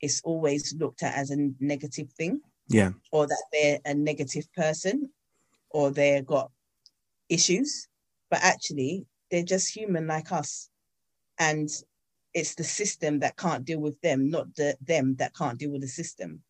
it's 0.02 0.22
always 0.24 0.76
looked 0.78 1.02
at 1.02 1.16
as 1.16 1.32
a 1.32 1.50
negative 1.60 2.12
thing 2.12 2.42
yeah. 2.68 2.92
or 3.12 3.28
that 3.28 3.44
they're 3.52 3.80
a 3.86 3.94
negative 3.94 4.46
person 4.54 5.10
or 5.70 5.92
they've 5.92 6.26
got 6.26 6.52
issues, 7.30 7.88
but 8.30 8.40
actually 8.42 9.06
they're 9.32 9.44
just 9.44 9.74
human 9.74 10.08
like 10.08 10.32
us. 10.32 10.70
And 11.40 11.70
it's 12.34 12.56
the 12.56 12.64
system 12.64 13.20
that 13.20 13.38
can't 13.38 13.66
deal 13.66 13.80
with 13.80 14.00
them, 14.02 14.30
not 14.30 14.54
the 14.56 14.76
them 14.82 15.16
that 15.16 15.36
can't 15.36 15.60
deal 15.60 15.72
with 15.72 15.82
the 15.82 15.88
system. 15.88 16.42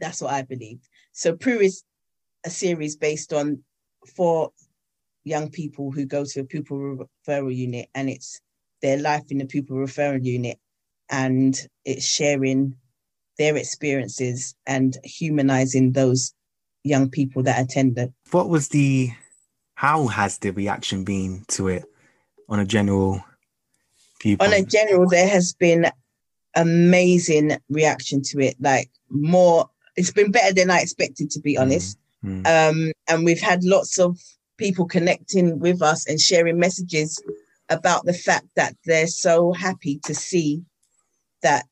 That's 0.00 0.20
what 0.20 0.32
I 0.32 0.42
believe. 0.42 0.80
So 1.12 1.34
Pru 1.34 1.60
is 1.60 1.82
a 2.44 2.50
series 2.50 2.96
based 2.96 3.32
on 3.32 3.62
four 4.14 4.50
young 5.26 5.50
people 5.50 5.90
who 5.90 6.06
go 6.06 6.24
to 6.24 6.40
a 6.40 6.44
pupil 6.44 6.78
referral 7.28 7.54
unit 7.54 7.88
and 7.94 8.08
it's 8.08 8.40
their 8.80 8.96
life 8.96 9.24
in 9.30 9.38
the 9.38 9.46
pupil 9.46 9.76
referral 9.76 10.24
unit 10.24 10.58
and 11.10 11.68
it's 11.84 12.06
sharing 12.06 12.74
their 13.36 13.56
experiences 13.56 14.54
and 14.66 14.96
humanizing 15.04 15.92
those 15.92 16.32
young 16.84 17.10
people 17.10 17.42
that 17.42 17.60
attend 17.60 17.98
it. 17.98 18.10
What 18.30 18.48
was 18.48 18.68
the, 18.68 19.10
how 19.74 20.06
has 20.06 20.38
the 20.38 20.50
reaction 20.50 21.04
been 21.04 21.44
to 21.48 21.68
it? 21.68 21.84
on 22.48 22.60
a 22.60 22.64
general 22.64 23.22
viewpoint? 24.22 24.52
on 24.52 24.58
a 24.58 24.64
general, 24.64 25.08
there 25.08 25.28
has 25.28 25.52
been 25.52 25.86
amazing 26.54 27.56
reaction 27.68 28.22
to 28.22 28.40
it. 28.40 28.56
Like 28.60 28.90
more, 29.10 29.68
it's 29.96 30.12
been 30.12 30.30
better 30.30 30.54
than 30.54 30.70
I 30.70 30.80
expected, 30.80 31.30
to 31.30 31.40
be 31.40 31.56
honest. 31.56 31.98
Mm. 32.24 32.46
Um, 32.46 32.92
and 33.08 33.24
we've 33.24 33.40
had 33.40 33.64
lots 33.64 33.98
of 33.98 34.18
people 34.56 34.86
connecting 34.86 35.58
with 35.58 35.82
us 35.82 36.06
and 36.06 36.20
sharing 36.20 36.58
messages 36.58 37.22
about 37.68 38.04
the 38.04 38.12
fact 38.12 38.46
that 38.56 38.74
they're 38.84 39.06
so 39.06 39.52
happy 39.52 39.98
to 40.04 40.14
see 40.14 40.62
that 41.42 41.66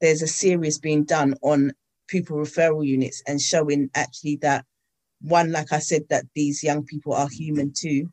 there's 0.00 0.22
a 0.22 0.26
series 0.26 0.78
being 0.78 1.04
done 1.04 1.34
on 1.42 1.72
pupil 2.08 2.38
referral 2.38 2.86
units 2.86 3.22
and 3.26 3.40
showing 3.40 3.90
actually 3.94 4.36
that 4.36 4.64
one, 5.20 5.52
like 5.52 5.72
I 5.72 5.78
said, 5.78 6.02
that 6.08 6.24
these 6.34 6.62
young 6.62 6.84
people 6.84 7.12
are 7.12 7.28
human 7.28 7.72
too, 7.76 8.10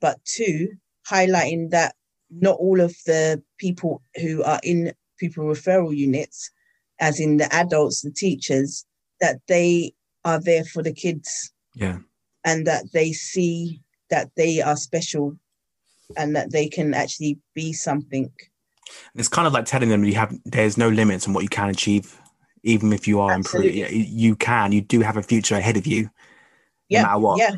but 0.00 0.24
two, 0.24 0.76
highlighting 1.08 1.70
that 1.70 1.94
not 2.30 2.58
all 2.58 2.80
of 2.80 2.94
the 3.06 3.42
people 3.58 4.02
who 4.16 4.42
are 4.42 4.60
in 4.62 4.92
pupil 5.18 5.44
referral 5.44 5.96
units, 5.96 6.50
as 7.00 7.20
in 7.20 7.36
the 7.38 7.52
adults, 7.52 8.02
the 8.02 8.10
teachers, 8.10 8.84
that 9.20 9.40
they 9.48 9.92
are 10.24 10.40
there 10.40 10.64
for 10.64 10.82
the 10.82 10.92
kids 10.92 11.52
Yeah. 11.74 11.98
And 12.46 12.66
that 12.66 12.92
they 12.92 13.12
see 13.12 13.82
that 14.08 14.30
they 14.36 14.62
are 14.62 14.76
special 14.76 15.36
and 16.16 16.34
that 16.36 16.52
they 16.52 16.68
can 16.68 16.94
actually 16.94 17.38
be 17.54 17.72
something. 17.72 18.30
It's 19.16 19.28
kind 19.28 19.46
of 19.48 19.52
like 19.52 19.66
telling 19.66 19.88
them 19.88 20.04
you 20.04 20.14
have 20.14 20.32
there's 20.44 20.78
no 20.78 20.88
limits 20.88 21.26
on 21.26 21.34
what 21.34 21.42
you 21.42 21.48
can 21.48 21.68
achieve, 21.68 22.18
even 22.62 22.92
if 22.92 23.08
you 23.08 23.20
are. 23.20 23.32
Absolutely. 23.32 24.06
You 24.06 24.36
can. 24.36 24.70
You 24.70 24.80
do 24.80 25.00
have 25.00 25.16
a 25.16 25.22
future 25.22 25.56
ahead 25.56 25.76
of 25.76 25.86
you. 25.86 26.08
Yeah, 26.88 27.02
matter 27.02 27.18
what. 27.18 27.38
yeah. 27.40 27.56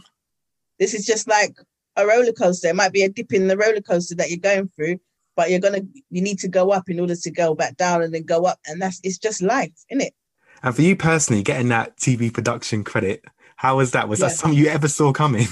This 0.78 0.94
is 0.94 1.04
just 1.04 1.28
like 1.28 1.54
a 1.96 2.06
roller 2.06 2.32
coaster. 2.32 2.68
It 2.68 2.76
might 2.76 2.92
be 2.92 3.02
a 3.02 3.10
dip 3.10 3.34
in 3.34 3.48
the 3.48 3.58
roller 3.58 3.82
coaster 3.82 4.14
that 4.14 4.30
you're 4.30 4.38
going 4.38 4.70
through, 4.74 5.00
but 5.36 5.50
you're 5.50 5.60
gonna 5.60 5.82
you 6.08 6.22
need 6.22 6.38
to 6.38 6.48
go 6.48 6.70
up 6.70 6.88
in 6.88 6.98
order 6.98 7.14
to 7.14 7.30
go 7.30 7.54
back 7.54 7.76
down 7.76 8.02
and 8.02 8.14
then 8.14 8.22
go 8.22 8.44
up, 8.44 8.58
and 8.66 8.80
that's 8.80 9.00
it's 9.02 9.18
just 9.18 9.42
life, 9.42 9.72
isn't 9.90 10.06
it? 10.06 10.14
And 10.62 10.74
for 10.74 10.80
you 10.80 10.96
personally, 10.96 11.42
getting 11.42 11.68
that 11.68 11.98
TV 11.98 12.32
production 12.32 12.84
credit, 12.84 13.22
how 13.58 13.76
was 13.76 13.90
that? 13.90 14.08
Was 14.08 14.20
Yeah. 14.20 14.28
that 14.28 14.36
something 14.36 14.56
you 14.58 14.68
ever 14.68 14.86
saw 14.88 15.12
coming? 15.12 15.48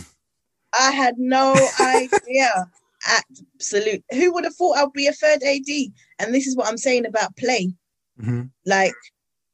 I 0.78 0.92
had 0.92 1.18
no 1.18 1.68
idea. 1.80 2.70
Absolute. 3.04 4.04
Who 4.12 4.32
would 4.32 4.44
have 4.44 4.54
thought 4.54 4.76
I'd 4.78 4.92
be 4.92 5.08
a 5.08 5.12
third 5.12 5.42
AD? 5.42 5.68
And 6.20 6.32
this 6.32 6.46
is 6.46 6.56
what 6.56 6.68
I'm 6.68 6.78
saying 6.78 7.04
about 7.04 7.36
play. 7.36 7.74
hmm 8.18 8.42
like 8.64 8.94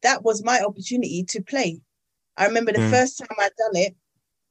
that 0.03 0.23
was 0.23 0.45
my 0.45 0.61
opportunity 0.61 1.25
to 1.29 1.43
play. 1.43 1.81
I 2.37 2.47
remember 2.47 2.73
the 2.73 2.81
Yeah. 2.81 2.91
first 2.91 3.19
time 3.19 3.37
I'd 3.39 3.57
done 3.57 3.77
it. 3.77 3.97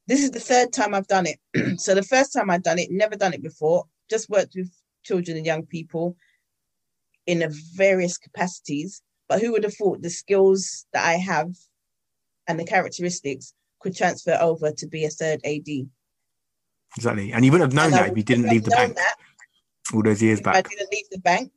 This 0.08 0.22
is 0.24 0.30
the 0.32 0.40
third 0.40 0.72
time 0.72 0.94
I've 0.94 1.06
done 1.06 1.26
it. 1.26 1.38
so 1.80 1.94
the 1.94 2.02
first 2.02 2.32
time 2.32 2.50
I'd 2.50 2.62
done 2.64 2.78
it, 2.80 2.90
never 2.90 3.14
done 3.16 3.34
it 3.34 3.42
before, 3.42 3.84
just 4.10 4.28
worked 4.30 4.54
with 4.56 4.70
children 5.04 5.36
and 5.36 5.46
young 5.46 5.64
people 5.66 6.16
in 7.26 7.42
a 7.42 7.48
various 7.74 8.18
capacities. 8.18 9.00
But 9.28 9.40
who 9.40 9.52
would 9.52 9.64
have 9.64 9.76
thought 9.76 10.02
the 10.02 10.10
skills 10.10 10.86
that 10.92 11.04
I 11.04 11.14
have 11.14 11.54
and 12.48 12.58
the 12.58 12.64
characteristics 12.64 13.54
could 13.82 13.96
transfer 13.96 14.38
over 14.40 14.72
to 14.72 14.86
be 14.86 15.04
a 15.04 15.10
third 15.10 15.40
AD? 15.44 15.88
Exactly. 16.96 17.32
And 17.32 17.44
you 17.44 17.50
wouldn't 17.52 17.72
have 17.72 17.74
known 17.74 17.98
And 17.98 18.06
that 18.06 18.10
if 18.10 18.16
you 18.16 18.22
didn't 18.22 18.48
leave 18.48 18.64
the 18.64 18.70
bank 18.70 18.96
that 18.96 19.16
all 19.92 20.02
those 20.02 20.22
years 20.22 20.40
if 20.40 20.46
I 20.46 20.62
didn't 20.62 20.92
leave 20.92 21.08
the 21.10 21.18
bank. 21.18 21.52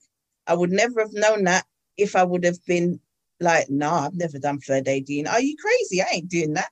I 0.47 0.53
would 0.53 0.71
never 0.71 1.01
have 1.01 1.13
known 1.13 1.45
that 1.45 1.65
if 1.97 2.15
I 2.15 2.23
would 2.23 2.43
have 2.43 2.63
been 2.65 2.99
like, 3.39 3.69
nah, 3.69 4.05
I've 4.05 4.13
never 4.15 4.37
done 4.37 4.59
third 4.59 4.87
AD. 4.87 5.09
And 5.09 5.27
are 5.27 5.41
you 5.41 5.55
crazy? 5.57 6.01
I 6.01 6.07
ain't 6.13 6.29
doing 6.29 6.53
that. 6.53 6.69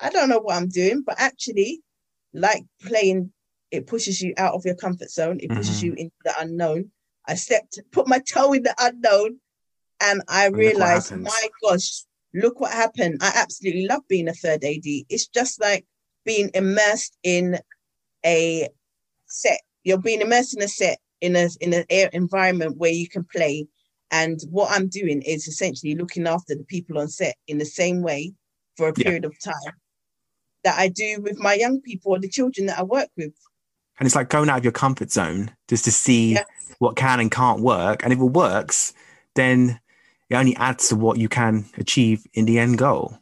I 0.00 0.10
don't 0.10 0.28
know 0.28 0.40
what 0.40 0.56
I'm 0.56 0.68
doing. 0.68 1.02
But 1.02 1.16
actually, 1.18 1.80
like 2.32 2.64
playing, 2.82 3.32
it 3.70 3.86
pushes 3.86 4.20
you 4.20 4.34
out 4.36 4.54
of 4.54 4.64
your 4.64 4.74
comfort 4.74 5.10
zone. 5.10 5.38
It 5.40 5.50
pushes 5.50 5.80
Mhm. 5.80 5.82
you 5.82 5.92
into 5.94 6.14
the 6.24 6.34
unknown. 6.38 6.90
I 7.26 7.34
stepped, 7.34 7.80
put 7.90 8.06
my 8.06 8.18
toe 8.18 8.52
in 8.52 8.62
the 8.62 8.74
unknown, 8.78 9.40
and 10.02 10.22
I 10.28 10.48
what 10.48 10.58
realized, 10.58 11.16
my 11.16 11.48
gosh, 11.62 12.04
look 12.34 12.60
what 12.60 12.72
happened. 12.72 13.18
I 13.22 13.32
absolutely 13.34 13.86
love 13.86 14.02
being 14.08 14.28
a 14.28 14.34
third 14.34 14.64
AD. 14.64 14.82
It's 14.84 15.28
just 15.28 15.60
like 15.60 15.86
being 16.24 16.50
immersed 16.54 17.16
in 17.22 17.58
a 18.26 18.68
set. 19.26 19.60
You're 19.84 19.98
being 19.98 20.20
immersed 20.20 20.56
in 20.56 20.62
a 20.62 20.68
set 20.68 20.98
in 21.20 21.36
a 21.36 21.48
in 21.60 21.72
an 21.72 21.84
air 21.90 22.10
environment 22.12 22.76
where 22.76 22.92
you 22.92 23.08
can 23.08 23.24
play. 23.24 23.66
And 24.10 24.40
what 24.50 24.70
I'm 24.70 24.88
doing 24.88 25.22
is 25.22 25.48
essentially 25.48 25.94
looking 25.94 26.26
after 26.26 26.54
the 26.54 26.64
people 26.64 26.98
on 26.98 27.08
set 27.08 27.36
in 27.48 27.58
the 27.58 27.64
same 27.64 28.02
way 28.02 28.32
for 28.76 28.88
a 28.88 28.92
Yeah. 28.96 29.04
period 29.04 29.24
of 29.24 29.34
time 29.42 29.74
that 30.64 30.78
I 30.78 30.88
do 30.88 31.20
with 31.20 31.38
my 31.38 31.54
young 31.54 31.80
people 31.80 32.12
or 32.12 32.18
the 32.18 32.28
children 32.28 32.66
that 32.66 32.78
I 32.78 32.82
work 32.82 33.08
with. 33.16 33.32
And 33.98 34.06
it's 34.06 34.16
like 34.16 34.28
going 34.28 34.48
out 34.48 34.58
of 34.58 34.64
your 34.64 34.72
comfort 34.72 35.10
zone 35.12 35.50
just 35.68 35.84
to 35.84 35.92
see 35.92 36.32
Yeah. 36.32 36.44
what 36.78 36.96
can 36.96 37.20
and 37.20 37.30
can't 37.30 37.60
work. 37.60 38.02
And 38.02 38.12
if 38.12 38.18
it 38.18 38.24
works, 38.24 38.92
then 39.34 39.80
it 40.34 40.38
only 40.38 40.56
adds 40.56 40.88
to 40.88 40.96
what 40.96 41.18
you 41.18 41.28
can 41.28 41.64
achieve 41.78 42.26
in 42.34 42.44
the 42.44 42.58
end 42.58 42.78
goal. 42.78 43.18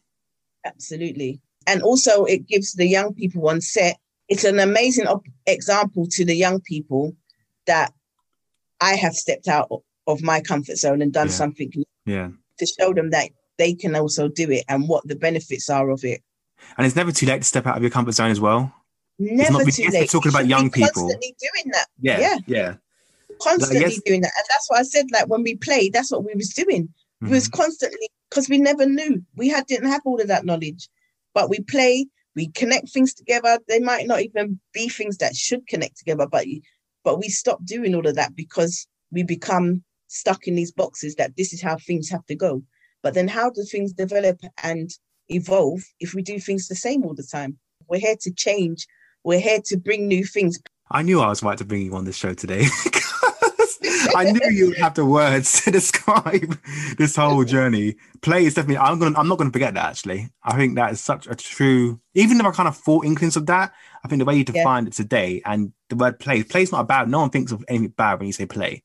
Absolutely. 0.64 1.40
And 1.66 1.82
also, 1.82 2.24
it 2.24 2.46
gives 2.46 2.72
the 2.72 2.86
young 2.86 3.14
people 3.14 3.48
on 3.48 3.60
set, 3.60 3.98
it's 4.28 4.44
an 4.44 4.58
amazing 4.58 5.06
op- 5.06 5.26
example 5.46 6.06
to 6.10 6.24
the 6.24 6.34
young 6.34 6.60
people 6.60 7.14
that 7.66 7.92
I 8.80 8.94
have 8.94 9.14
stepped 9.14 9.46
out 9.46 9.68
of 10.06 10.22
my 10.22 10.40
comfort 10.40 10.76
zone 10.76 11.02
and 11.02 11.12
done 11.12 11.28
Yeah. 11.28 11.32
something 11.32 11.72
Yeah. 12.06 12.30
to 12.58 12.66
show 12.66 12.92
them 12.92 13.10
that 13.10 13.30
they 13.58 13.74
can 13.74 13.94
also 13.94 14.28
do 14.28 14.50
it 14.50 14.64
and 14.68 14.88
what 14.88 15.06
the 15.06 15.14
benefits 15.14 15.68
are 15.70 15.90
of 15.90 16.04
it. 16.04 16.22
And 16.76 16.86
it's 16.86 16.96
never 16.96 17.12
too 17.12 17.26
late 17.26 17.42
to 17.42 17.46
step 17.46 17.66
out 17.66 17.76
of 17.76 17.82
your 17.82 17.90
comfort 17.90 18.12
zone 18.12 18.30
as 18.30 18.40
well. 18.40 18.72
Never 19.18 19.52
not- 19.52 19.72
too 19.72 19.88
late. 19.90 20.10
talking 20.10 20.30
about 20.30 20.46
young 20.48 20.70
people. 20.70 20.90
Constantly 20.94 21.36
doing 21.40 21.72
that. 21.72 21.86
Yeah. 22.00 22.18
Yeah. 22.20 22.38
Yeah. 22.46 22.74
Constantly 23.40 23.80
yes. 23.80 24.00
doing 24.04 24.20
that. 24.22 24.32
And 24.36 24.44
that's 24.48 24.68
what 24.70 24.80
I 24.80 24.82
said. 24.82 25.06
Like 25.12 25.28
when 25.28 25.42
we 25.42 25.56
played, 25.56 25.92
that's 25.92 26.10
what 26.10 26.24
we 26.24 26.32
was 26.34 26.50
doing. 26.50 26.88
Mm-hmm. 27.22 27.30
We 27.30 27.34
was 27.34 27.48
constantly 27.48 28.08
because 28.28 28.48
we 28.48 28.58
never 28.58 28.84
knew. 28.84 29.22
We 29.36 29.48
had 29.48 29.66
didn't 29.66 29.90
have 29.90 30.02
all 30.04 30.20
of 30.20 30.28
that 30.28 30.44
knowledge. 30.44 30.88
But 31.34 31.48
we 31.48 31.60
play, 31.60 32.06
we 32.34 32.48
connect 32.48 32.90
things 32.90 33.14
together. 33.14 33.58
They 33.68 33.78
might 33.78 34.06
not 34.06 34.22
even 34.22 34.58
be 34.74 34.88
things 34.88 35.18
that 35.18 35.36
should 35.36 35.66
connect 35.68 35.98
together, 35.98 36.26
but 36.26 36.46
but 37.04 37.18
we 37.18 37.28
stop 37.28 37.64
doing 37.64 37.94
all 37.94 38.06
of 38.06 38.16
that 38.16 38.34
because 38.34 38.86
we 39.12 39.22
become 39.22 39.84
stuck 40.08 40.46
in 40.46 40.56
these 40.56 40.72
boxes 40.72 41.14
that 41.16 41.36
this 41.36 41.52
is 41.52 41.62
how 41.62 41.76
things 41.76 42.08
have 42.10 42.26
to 42.26 42.34
go. 42.34 42.62
But 43.02 43.14
then 43.14 43.28
how 43.28 43.50
do 43.50 43.62
things 43.62 43.92
develop 43.92 44.40
and 44.62 44.90
evolve 45.28 45.82
if 46.00 46.14
we 46.14 46.22
do 46.22 46.38
things 46.38 46.68
the 46.68 46.74
same 46.74 47.04
all 47.04 47.14
the 47.14 47.26
time? 47.30 47.58
We're 47.88 48.00
here 48.00 48.16
to 48.20 48.32
change. 48.32 48.86
We're 49.24 49.40
here 49.40 49.60
to 49.66 49.76
bring 49.76 50.08
new 50.08 50.24
things. 50.24 50.60
I 50.90 51.02
knew 51.02 51.20
I 51.20 51.28
was 51.28 51.42
right 51.42 51.58
to 51.58 51.64
bring 51.64 51.82
you 51.82 51.94
on 51.94 52.04
this 52.04 52.16
show 52.16 52.34
today. 52.34 52.66
I 54.16 54.24
knew 54.32 54.50
you 54.50 54.66
would 54.68 54.78
have 54.78 54.94
the 54.94 55.04
words 55.06 55.62
to 55.62 55.70
describe 55.70 56.58
this 56.98 57.16
whole 57.16 57.44
journey. 57.44 57.96
Play 58.20 58.44
is 58.46 58.54
definitely. 58.54 58.78
I'm 58.78 58.98
gonna. 58.98 59.18
I'm 59.18 59.28
not 59.28 59.38
gonna 59.38 59.50
forget 59.50 59.74
that. 59.74 59.84
Actually, 59.90 60.30
I 60.42 60.56
think 60.56 60.76
that 60.76 60.92
is 60.92 61.00
such 61.00 61.26
a 61.26 61.34
true. 61.34 62.00
Even 62.14 62.38
if 62.40 62.46
I 62.46 62.50
kind 62.52 62.68
of 62.68 62.76
thought 62.76 63.04
inklings 63.04 63.36
of 63.36 63.46
that, 63.46 63.72
I 64.04 64.08
think 64.08 64.20
the 64.20 64.24
way 64.24 64.34
you 64.34 64.44
Yeah. 64.46 64.52
defined 64.62 64.88
it 64.88 64.92
today 64.94 65.42
and 65.44 65.72
the 65.88 65.96
word 65.96 66.18
play. 66.18 66.42
Play 66.42 66.62
is 66.62 66.72
not 66.72 66.86
bad. 66.88 67.08
No 67.08 67.20
one 67.20 67.30
thinks 67.30 67.52
of 67.52 67.64
anything 67.68 67.88
bad 67.88 68.18
when 68.18 68.26
you 68.26 68.32
say 68.32 68.46
play. 68.46 68.82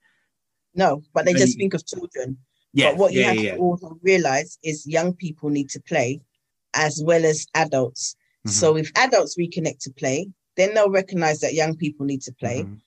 No, 0.76 1.02
but 1.14 1.26
they 1.26 1.34
Then 1.34 1.42
just 1.42 1.56
you- 1.56 1.60
think 1.64 1.74
of 1.74 1.86
children. 1.86 2.38
Yeah. 2.74 2.92
but 2.92 2.98
what 2.98 3.14
you 3.14 3.22
yeah, 3.22 3.28
have 3.34 3.38
yeah, 3.40 3.56
to 3.56 3.60
also 3.62 3.98
realize 4.04 4.60
is 4.64 4.86
young 4.86 5.14
people 5.14 5.50
need 5.50 5.70
to 5.72 5.80
play 5.82 6.22
as 6.76 7.02
well 7.04 7.26
as 7.26 7.48
adults. 7.56 8.16
Mhm. 8.46 8.52
So 8.52 8.76
if 8.78 8.92
adults 8.96 9.36
reconnect 9.38 9.80
to 9.80 9.92
play, 9.94 10.30
then 10.58 10.74
they'll 10.76 10.90
recognize 10.92 11.40
that 11.40 11.54
young 11.56 11.76
people 11.76 12.06
need 12.06 12.22
to 12.24 12.32
play, 12.34 12.64
Mhm. 12.64 12.80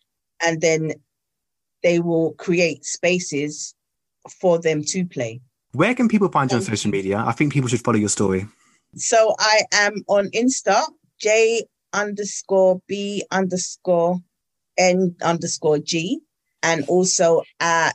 and 0.47 0.61
then 0.61 0.93
they 1.83 2.01
will 2.01 2.33
create 2.35 2.85
spaces 2.85 3.75
for 4.41 4.59
them 4.59 4.83
to 4.85 5.05
play. 5.07 5.41
Where 5.73 5.95
can 5.95 6.09
people 6.09 6.29
find 6.29 6.51
you 6.51 6.57
on 6.57 6.63
Um, 6.63 6.67
social 6.67 6.91
media? 6.91 7.23
I 7.27 7.33
think 7.33 7.53
people 7.53 7.69
should 7.69 7.83
follow 7.83 7.99
your 7.99 8.09
story. 8.09 8.47
So 8.97 9.35
I 9.39 9.63
am 9.73 10.03
on 10.09 10.29
Insta, 10.31 10.83
J 11.19 11.65
underscore 11.93 12.81
B 12.89 13.25
underscore 13.31 14.19
N 14.77 15.15
underscore 15.23 15.79
G, 15.79 16.21
and 16.63 16.85
also 16.89 17.43
at 17.61 17.95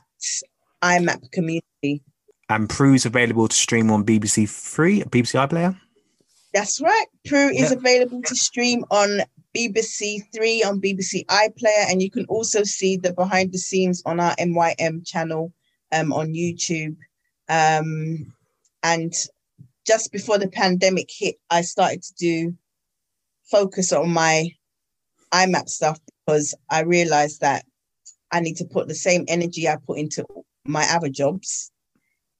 IMAP 0.82 1.30
Community. 1.32 2.02
And 2.48 2.68
Pru's 2.68 3.04
available 3.04 3.48
to 3.48 3.56
stream 3.56 3.90
on 3.90 4.04
BBC 4.04 4.48
Three, 4.48 5.02
BBC 5.02 5.34
iPlayer. 5.46 5.78
That's 6.54 6.80
right. 6.80 7.06
Pru 7.28 7.50
is 7.52 7.70
Yeah. 7.70 7.76
available 7.76 8.22
to 8.22 8.34
stream 8.36 8.84
on 8.90 9.20
BBC 9.56 10.20
Three 10.34 10.62
on 10.62 10.80
BBC 10.80 11.24
iPlayer, 11.26 11.90
and 11.90 12.02
you 12.02 12.10
can 12.10 12.26
also 12.26 12.62
see 12.64 12.96
the 12.96 13.12
behind 13.12 13.52
the 13.52 13.58
scenes 13.58 14.02
on 14.04 14.20
our 14.20 14.34
MYM 14.36 15.06
channel 15.06 15.52
um, 15.92 16.12
on 16.12 16.34
YouTube. 16.34 16.96
Um, 17.48 18.32
and 18.82 19.12
just 19.86 20.12
before 20.12 20.38
the 20.38 20.48
pandemic 20.48 21.08
hit, 21.10 21.36
I 21.50 21.62
started 21.62 22.02
to 22.02 22.14
do 22.14 22.54
focus 23.50 23.92
on 23.92 24.10
my 24.10 24.50
IMAP 25.32 25.68
stuff 25.68 25.98
because 26.26 26.54
I 26.70 26.82
realized 26.82 27.40
that 27.40 27.64
I 28.32 28.40
need 28.40 28.56
to 28.56 28.64
put 28.64 28.88
the 28.88 28.94
same 28.94 29.24
energy 29.28 29.68
I 29.68 29.76
put 29.76 29.98
into 29.98 30.26
my 30.66 30.84
other 30.90 31.08
jobs 31.08 31.70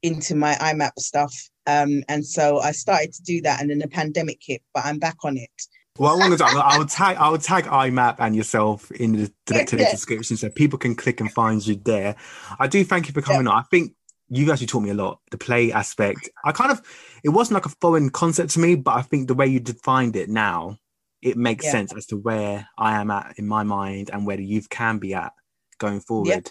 into 0.03 0.35
my 0.35 0.55
IMAP 0.55 0.99
stuff. 0.99 1.35
Um, 1.67 2.05
and 2.09 2.25
so 2.25 2.59
I 2.59 2.73
started 2.73 3.13
to 3.15 3.23
do 3.23 3.41
that, 3.43 3.61
and 3.61 3.71
then 3.71 3.79
the 3.79 3.89
pandemic 3.89 4.39
hit, 4.41 4.63
but 4.75 4.85
I'm 4.85 4.99
back 4.99 5.17
on 5.25 5.37
it. 5.37 5.51
Well, 5.99 6.13
I 6.23 6.29
want 6.29 6.39
to. 6.39 6.45
I 6.45 6.79
will 6.79 6.87
tag. 6.87 7.17
I 7.17 7.29
will 7.29 7.39
tag 7.39 7.65
IMAP 7.65 8.17
and 8.19 8.35
yourself 8.37 8.91
in 8.93 9.13
the 9.13 9.33
today's 9.47 9.73
Yeah. 9.73 9.91
description 9.91 10.37
so 10.37 10.51
people 10.51 10.79
can 10.79 10.95
click 10.95 11.21
and 11.21 11.33
find 11.33 11.65
you 11.67 11.77
there. 11.77 12.17
I 12.59 12.67
do 12.67 12.85
thank 12.85 13.09
you 13.09 13.15
for 13.15 13.23
coming 13.23 13.47
on. 13.47 13.55
I 13.59 13.63
think 13.71 13.93
you 14.29 14.51
actually 14.51 14.67
taught 14.67 14.81
me 14.83 14.91
a 14.91 14.95
lot. 14.95 15.21
The 15.31 15.39
play 15.39 15.73
aspect. 15.73 16.29
I 16.45 16.53
kind 16.53 16.71
of. 16.71 16.83
It 17.23 17.31
wasn't 17.31 17.55
like 17.55 17.67
a 17.67 17.75
foreign 17.81 18.11
concept 18.11 18.51
to 18.53 18.61
me, 18.61 18.75
but 18.77 18.95
I 18.95 19.03
think 19.03 19.29
the 19.29 19.35
way 19.35 19.47
you 19.47 19.59
defined 19.61 20.17
it 20.17 20.29
now, 20.29 20.79
it 21.23 21.37
makes 21.37 21.65
Yeah. 21.65 21.73
sense 21.73 21.93
as 21.95 22.07
to 22.07 22.17
where 22.17 22.69
I 22.79 23.01
am 23.01 23.11
at 23.11 23.35
in 23.39 23.47
my 23.47 23.63
mind 23.63 24.11
and 24.13 24.27
where 24.27 24.37
the 24.37 24.45
youth 24.45 24.69
can 24.69 24.99
be 24.99 25.15
at 25.15 25.33
going 25.79 26.01
forward. 26.01 26.51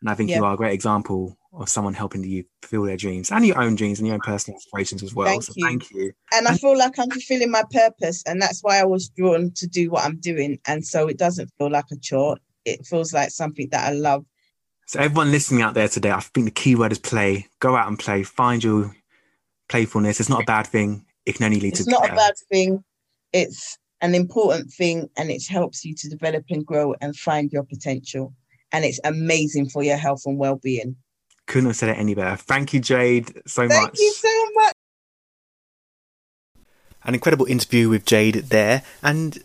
And 0.00 0.10
I 0.10 0.14
think 0.14 0.30
you 0.30 0.44
are 0.44 0.54
a 0.54 0.56
great 0.56 0.74
example 0.74 1.36
of 1.52 1.68
someone 1.68 1.94
helping 1.94 2.22
youth 2.22 2.46
fulfill 2.60 2.82
their 2.82 2.96
dreams 2.96 3.30
and 3.30 3.46
your 3.46 3.60
own 3.60 3.74
dreams 3.74 3.98
and 3.98 4.06
your 4.06 4.14
own 4.14 4.20
personal 4.20 4.58
aspirations 4.58 5.02
as 5.02 5.14
well. 5.14 5.26
Thank 5.26 5.44
so 5.44 5.52
you. 5.56 5.66
thank 5.66 5.90
you. 5.90 6.12
and 6.32 6.46
I 6.46 6.54
feel 6.56 6.76
like 6.76 6.98
I'm 6.98 7.10
fulfilling 7.10 7.50
my 7.50 7.64
purpose, 7.70 8.22
and 8.26 8.40
that's 8.40 8.60
why 8.60 8.78
I 8.78 8.84
was 8.84 9.08
drawn 9.08 9.52
to 9.52 9.66
do 9.66 9.90
what 9.90 10.04
I'm 10.04 10.18
doing. 10.18 10.58
And 10.66 10.84
so 10.84 11.08
it 11.08 11.18
doesn't 11.18 11.50
feel 11.58 11.70
like 11.70 11.86
a 11.90 11.96
chore; 11.96 12.36
it 12.64 12.84
feels 12.86 13.14
like 13.14 13.30
something 13.30 13.68
that 13.70 13.88
I 13.88 13.92
love. 13.92 14.24
So 14.86 15.00
everyone 15.00 15.30
listening 15.30 15.62
out 15.62 15.74
there 15.74 15.88
today, 15.88 16.12
I 16.12 16.20
think 16.20 16.44
the 16.44 16.50
key 16.52 16.76
word 16.76 16.92
is 16.92 16.98
play. 16.98 17.46
Go 17.60 17.74
out 17.74 17.88
and 17.88 17.98
play. 17.98 18.22
Find 18.22 18.62
your 18.62 18.94
playfulness. 19.68 20.20
It's 20.20 20.28
not 20.28 20.42
a 20.42 20.46
bad 20.46 20.66
thing. 20.66 21.06
It 21.24 21.36
can 21.36 21.46
only 21.46 21.58
lead 21.58 21.72
It's 21.72 21.84
to 21.84 21.90
not 21.90 22.08
a 22.08 22.14
bad 22.14 22.34
thing; 22.50 22.84
it's 23.32 23.78
an 24.02 24.14
important 24.14 24.70
thing, 24.70 25.08
and 25.16 25.30
it 25.30 25.46
helps 25.48 25.84
you 25.86 25.94
to 25.94 26.10
develop 26.10 26.44
and 26.50 26.66
grow 26.66 26.94
and 27.00 27.16
find 27.16 27.50
your 27.50 27.64
potential. 27.64 28.34
And 28.72 28.84
it's 28.84 29.00
amazing 29.04 29.68
for 29.68 29.82
your 29.82 29.96
health 29.96 30.22
and 30.26 30.38
well-being. 30.38 30.96
Couldn't 31.46 31.66
have 31.66 31.76
said 31.76 31.90
it 31.90 31.98
any 31.98 32.14
better. 32.14 32.36
Thank 32.36 32.74
you, 32.74 32.80
Jade, 32.80 33.42
so 33.46 33.62
much. 33.62 33.72
Thank 33.72 33.98
you 33.98 34.12
so 34.12 34.46
much. 34.54 34.72
An 37.04 37.14
incredible 37.14 37.46
interview 37.46 37.88
with 37.88 38.04
Jade 38.04 38.34
there. 38.34 38.82
And 39.02 39.38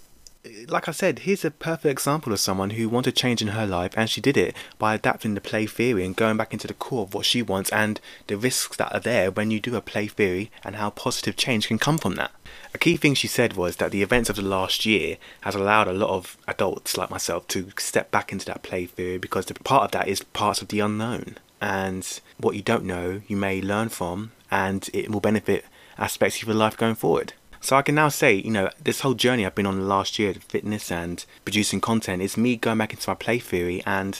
like 0.69 0.87
I 0.87 0.91
said, 0.91 1.19
here's 1.19 1.45
a 1.45 1.51
perfect 1.51 1.91
example 1.91 2.33
of 2.33 2.39
someone 2.39 2.71
who 2.71 2.89
wanted 2.89 3.15
change 3.15 3.41
in 3.41 3.49
her 3.49 3.67
life 3.67 3.93
and 3.95 4.09
she 4.09 4.21
did 4.21 4.37
it 4.37 4.55
by 4.79 4.95
adapting 4.95 5.35
the 5.35 5.41
play 5.41 5.67
theory 5.67 6.03
and 6.03 6.15
going 6.15 6.37
back 6.37 6.53
into 6.53 6.67
the 6.67 6.73
core 6.73 7.03
of 7.03 7.13
what 7.13 7.25
she 7.25 7.41
wants 7.41 7.69
and 7.71 7.99
the 8.27 8.37
risks 8.37 8.77
that 8.77 8.93
are 8.93 8.99
there 8.99 9.29
when 9.29 9.51
you 9.51 9.59
do 9.59 9.75
a 9.75 9.81
play 9.81 10.07
theory 10.07 10.49
and 10.63 10.77
how 10.77 10.89
positive 10.89 11.35
change 11.35 11.67
can 11.67 11.77
come 11.77 11.97
from 11.97 12.15
that. 12.15 12.31
A 12.73 12.79
key 12.79 12.97
thing 12.97 13.13
she 13.13 13.27
said 13.27 13.53
was 13.53 13.75
that 13.75 13.91
the 13.91 14.01
events 14.01 14.29
of 14.29 14.35
the 14.35 14.41
last 14.41 14.85
year 14.85 15.17
has 15.41 15.53
allowed 15.53 15.87
a 15.87 15.93
lot 15.93 16.09
of 16.09 16.37
adults 16.47 16.97
like 16.97 17.11
myself 17.11 17.47
to 17.49 17.69
step 17.77 18.09
back 18.09 18.31
into 18.31 18.45
that 18.47 18.63
play 18.63 18.85
theory 18.85 19.17
because 19.17 19.45
the 19.45 19.53
part 19.53 19.83
of 19.83 19.91
that 19.91 20.07
is 20.07 20.23
parts 20.23 20.61
of 20.61 20.69
the 20.69 20.79
unknown 20.79 21.37
and 21.61 22.19
what 22.39 22.55
you 22.55 22.63
don't 22.63 22.83
know 22.83 23.21
you 23.27 23.37
may 23.37 23.61
learn 23.61 23.89
from 23.89 24.31
and 24.49 24.89
it 24.93 25.11
will 25.11 25.19
benefit 25.19 25.65
aspects 25.97 26.41
of 26.41 26.47
your 26.47 26.55
life 26.55 26.75
going 26.75 26.95
forward. 26.95 27.33
So 27.63 27.75
I 27.75 27.83
can 27.83 27.93
now 27.93 28.09
say, 28.09 28.33
you 28.33 28.49
know, 28.49 28.71
this 28.83 29.01
whole 29.01 29.13
journey 29.13 29.45
I've 29.45 29.53
been 29.53 29.67
on 29.67 29.79
the 29.79 29.85
last 29.85 30.17
year, 30.17 30.31
of 30.31 30.37
fitness 30.37 30.91
and 30.91 31.23
producing 31.45 31.79
content, 31.79 32.23
is 32.23 32.35
me 32.35 32.55
going 32.55 32.79
back 32.79 32.91
into 32.91 33.07
my 33.07 33.13
play 33.13 33.37
theory 33.37 33.83
and 33.85 34.19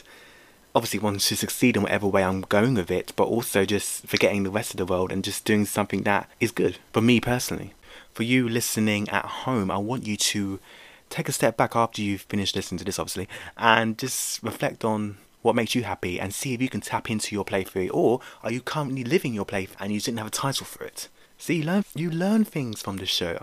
obviously 0.75 0.99
wanting 0.99 1.19
to 1.19 1.35
succeed 1.35 1.75
in 1.75 1.81
whatever 1.81 2.05
way 2.05 2.23
I'm 2.23 2.41
going 2.41 2.75
with 2.75 2.91
it, 2.91 3.13
but 3.15 3.23
also 3.23 3.65
just 3.65 4.05
forgetting 4.05 4.43
the 4.43 4.51
rest 4.51 4.71
of 4.71 4.77
the 4.77 4.85
world 4.85 5.11
and 5.11 5.23
just 5.23 5.43
doing 5.43 5.65
something 5.65 6.03
that 6.03 6.29
is 6.39 6.51
good 6.51 6.77
for 6.93 7.01
me 7.01 7.19
personally. 7.19 7.73
For 8.13 8.21
you 8.21 8.47
listening 8.47 9.09
at 9.09 9.25
home, 9.25 9.71
I 9.71 9.77
want 9.77 10.05
you 10.05 10.17
to 10.17 10.59
take 11.09 11.27
a 11.27 11.33
step 11.33 11.57
back 11.57 11.75
after 11.75 12.03
you've 12.03 12.21
finished 12.21 12.55
listening 12.55 12.77
to 12.79 12.85
this, 12.85 12.99
obviously, 12.99 13.27
and 13.57 13.97
just 13.97 14.41
reflect 14.43 14.85
on 14.85 15.17
what 15.41 15.55
makes 15.55 15.73
you 15.73 15.83
happy 15.83 16.19
and 16.19 16.31
see 16.31 16.53
if 16.53 16.61
you 16.61 16.69
can 16.69 16.81
tap 16.81 17.09
into 17.09 17.33
your 17.35 17.43
play 17.43 17.63
theory, 17.63 17.89
or 17.89 18.21
are 18.43 18.51
you 18.51 18.61
currently 18.61 19.03
living 19.03 19.33
your 19.33 19.45
play 19.45 19.67
and 19.79 19.91
you 19.91 19.99
didn't 19.99 20.19
have 20.19 20.27
a 20.27 20.29
title 20.29 20.67
for 20.67 20.83
it? 20.83 21.07
See, 21.41 21.55
you 21.55 21.63
learn 21.63 21.85
you 21.95 22.11
learn 22.11 22.45
things 22.45 22.83
from 22.83 22.97
the 22.97 23.07
show. 23.07 23.35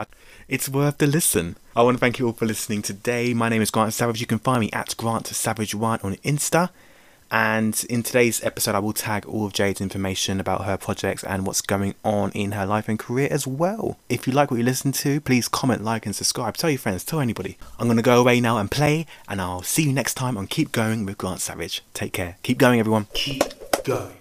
It's 0.46 0.68
worth 0.68 0.98
the 0.98 1.08
listen. 1.08 1.56
I 1.74 1.82
want 1.82 1.96
to 1.96 2.00
thank 2.00 2.20
you 2.20 2.26
all 2.26 2.32
for 2.32 2.46
listening 2.46 2.80
today. 2.80 3.34
My 3.34 3.48
name 3.48 3.60
is 3.60 3.72
Grant 3.72 3.92
Savage. 3.92 4.20
You 4.20 4.26
can 4.28 4.38
find 4.38 4.60
me 4.60 4.70
at 4.72 4.96
Grant 4.96 5.26
Savage 5.26 5.74
One 5.74 5.98
on 6.04 6.14
Insta. 6.18 6.70
And 7.32 7.84
in 7.90 8.04
today's 8.04 8.40
episode, 8.44 8.76
I 8.76 8.78
will 8.78 8.92
tag 8.92 9.26
all 9.26 9.46
of 9.46 9.52
Jade's 9.52 9.80
information 9.80 10.38
about 10.38 10.64
her 10.64 10.76
projects 10.76 11.24
and 11.24 11.44
what's 11.44 11.60
going 11.60 11.96
on 12.04 12.30
in 12.36 12.52
her 12.52 12.66
life 12.66 12.88
and 12.88 13.00
career 13.00 13.26
as 13.32 13.48
well. 13.48 13.98
If 14.08 14.28
you 14.28 14.32
like 14.32 14.52
what 14.52 14.58
you 14.58 14.64
listen 14.64 14.92
to, 14.92 15.20
please 15.20 15.48
comment, 15.48 15.82
like, 15.82 16.06
and 16.06 16.14
subscribe. 16.14 16.56
Tell 16.56 16.70
your 16.70 16.78
friends, 16.78 17.02
tell 17.02 17.18
anybody. 17.18 17.58
I'm 17.80 17.88
going 17.88 17.96
to 17.96 18.02
go 18.04 18.20
away 18.20 18.40
now 18.40 18.58
and 18.58 18.70
play, 18.70 19.06
and 19.28 19.40
I'll 19.40 19.62
see 19.62 19.82
you 19.82 19.92
next 19.92 20.14
time 20.14 20.38
on 20.38 20.46
Keep 20.46 20.70
Going 20.70 21.04
with 21.04 21.18
Grant 21.18 21.40
Savage. 21.40 21.82
Take 21.94 22.12
care. 22.12 22.36
Keep 22.44 22.58
going, 22.58 22.78
everyone. 22.78 23.08
Keep 23.12 23.42
going. 23.82 24.14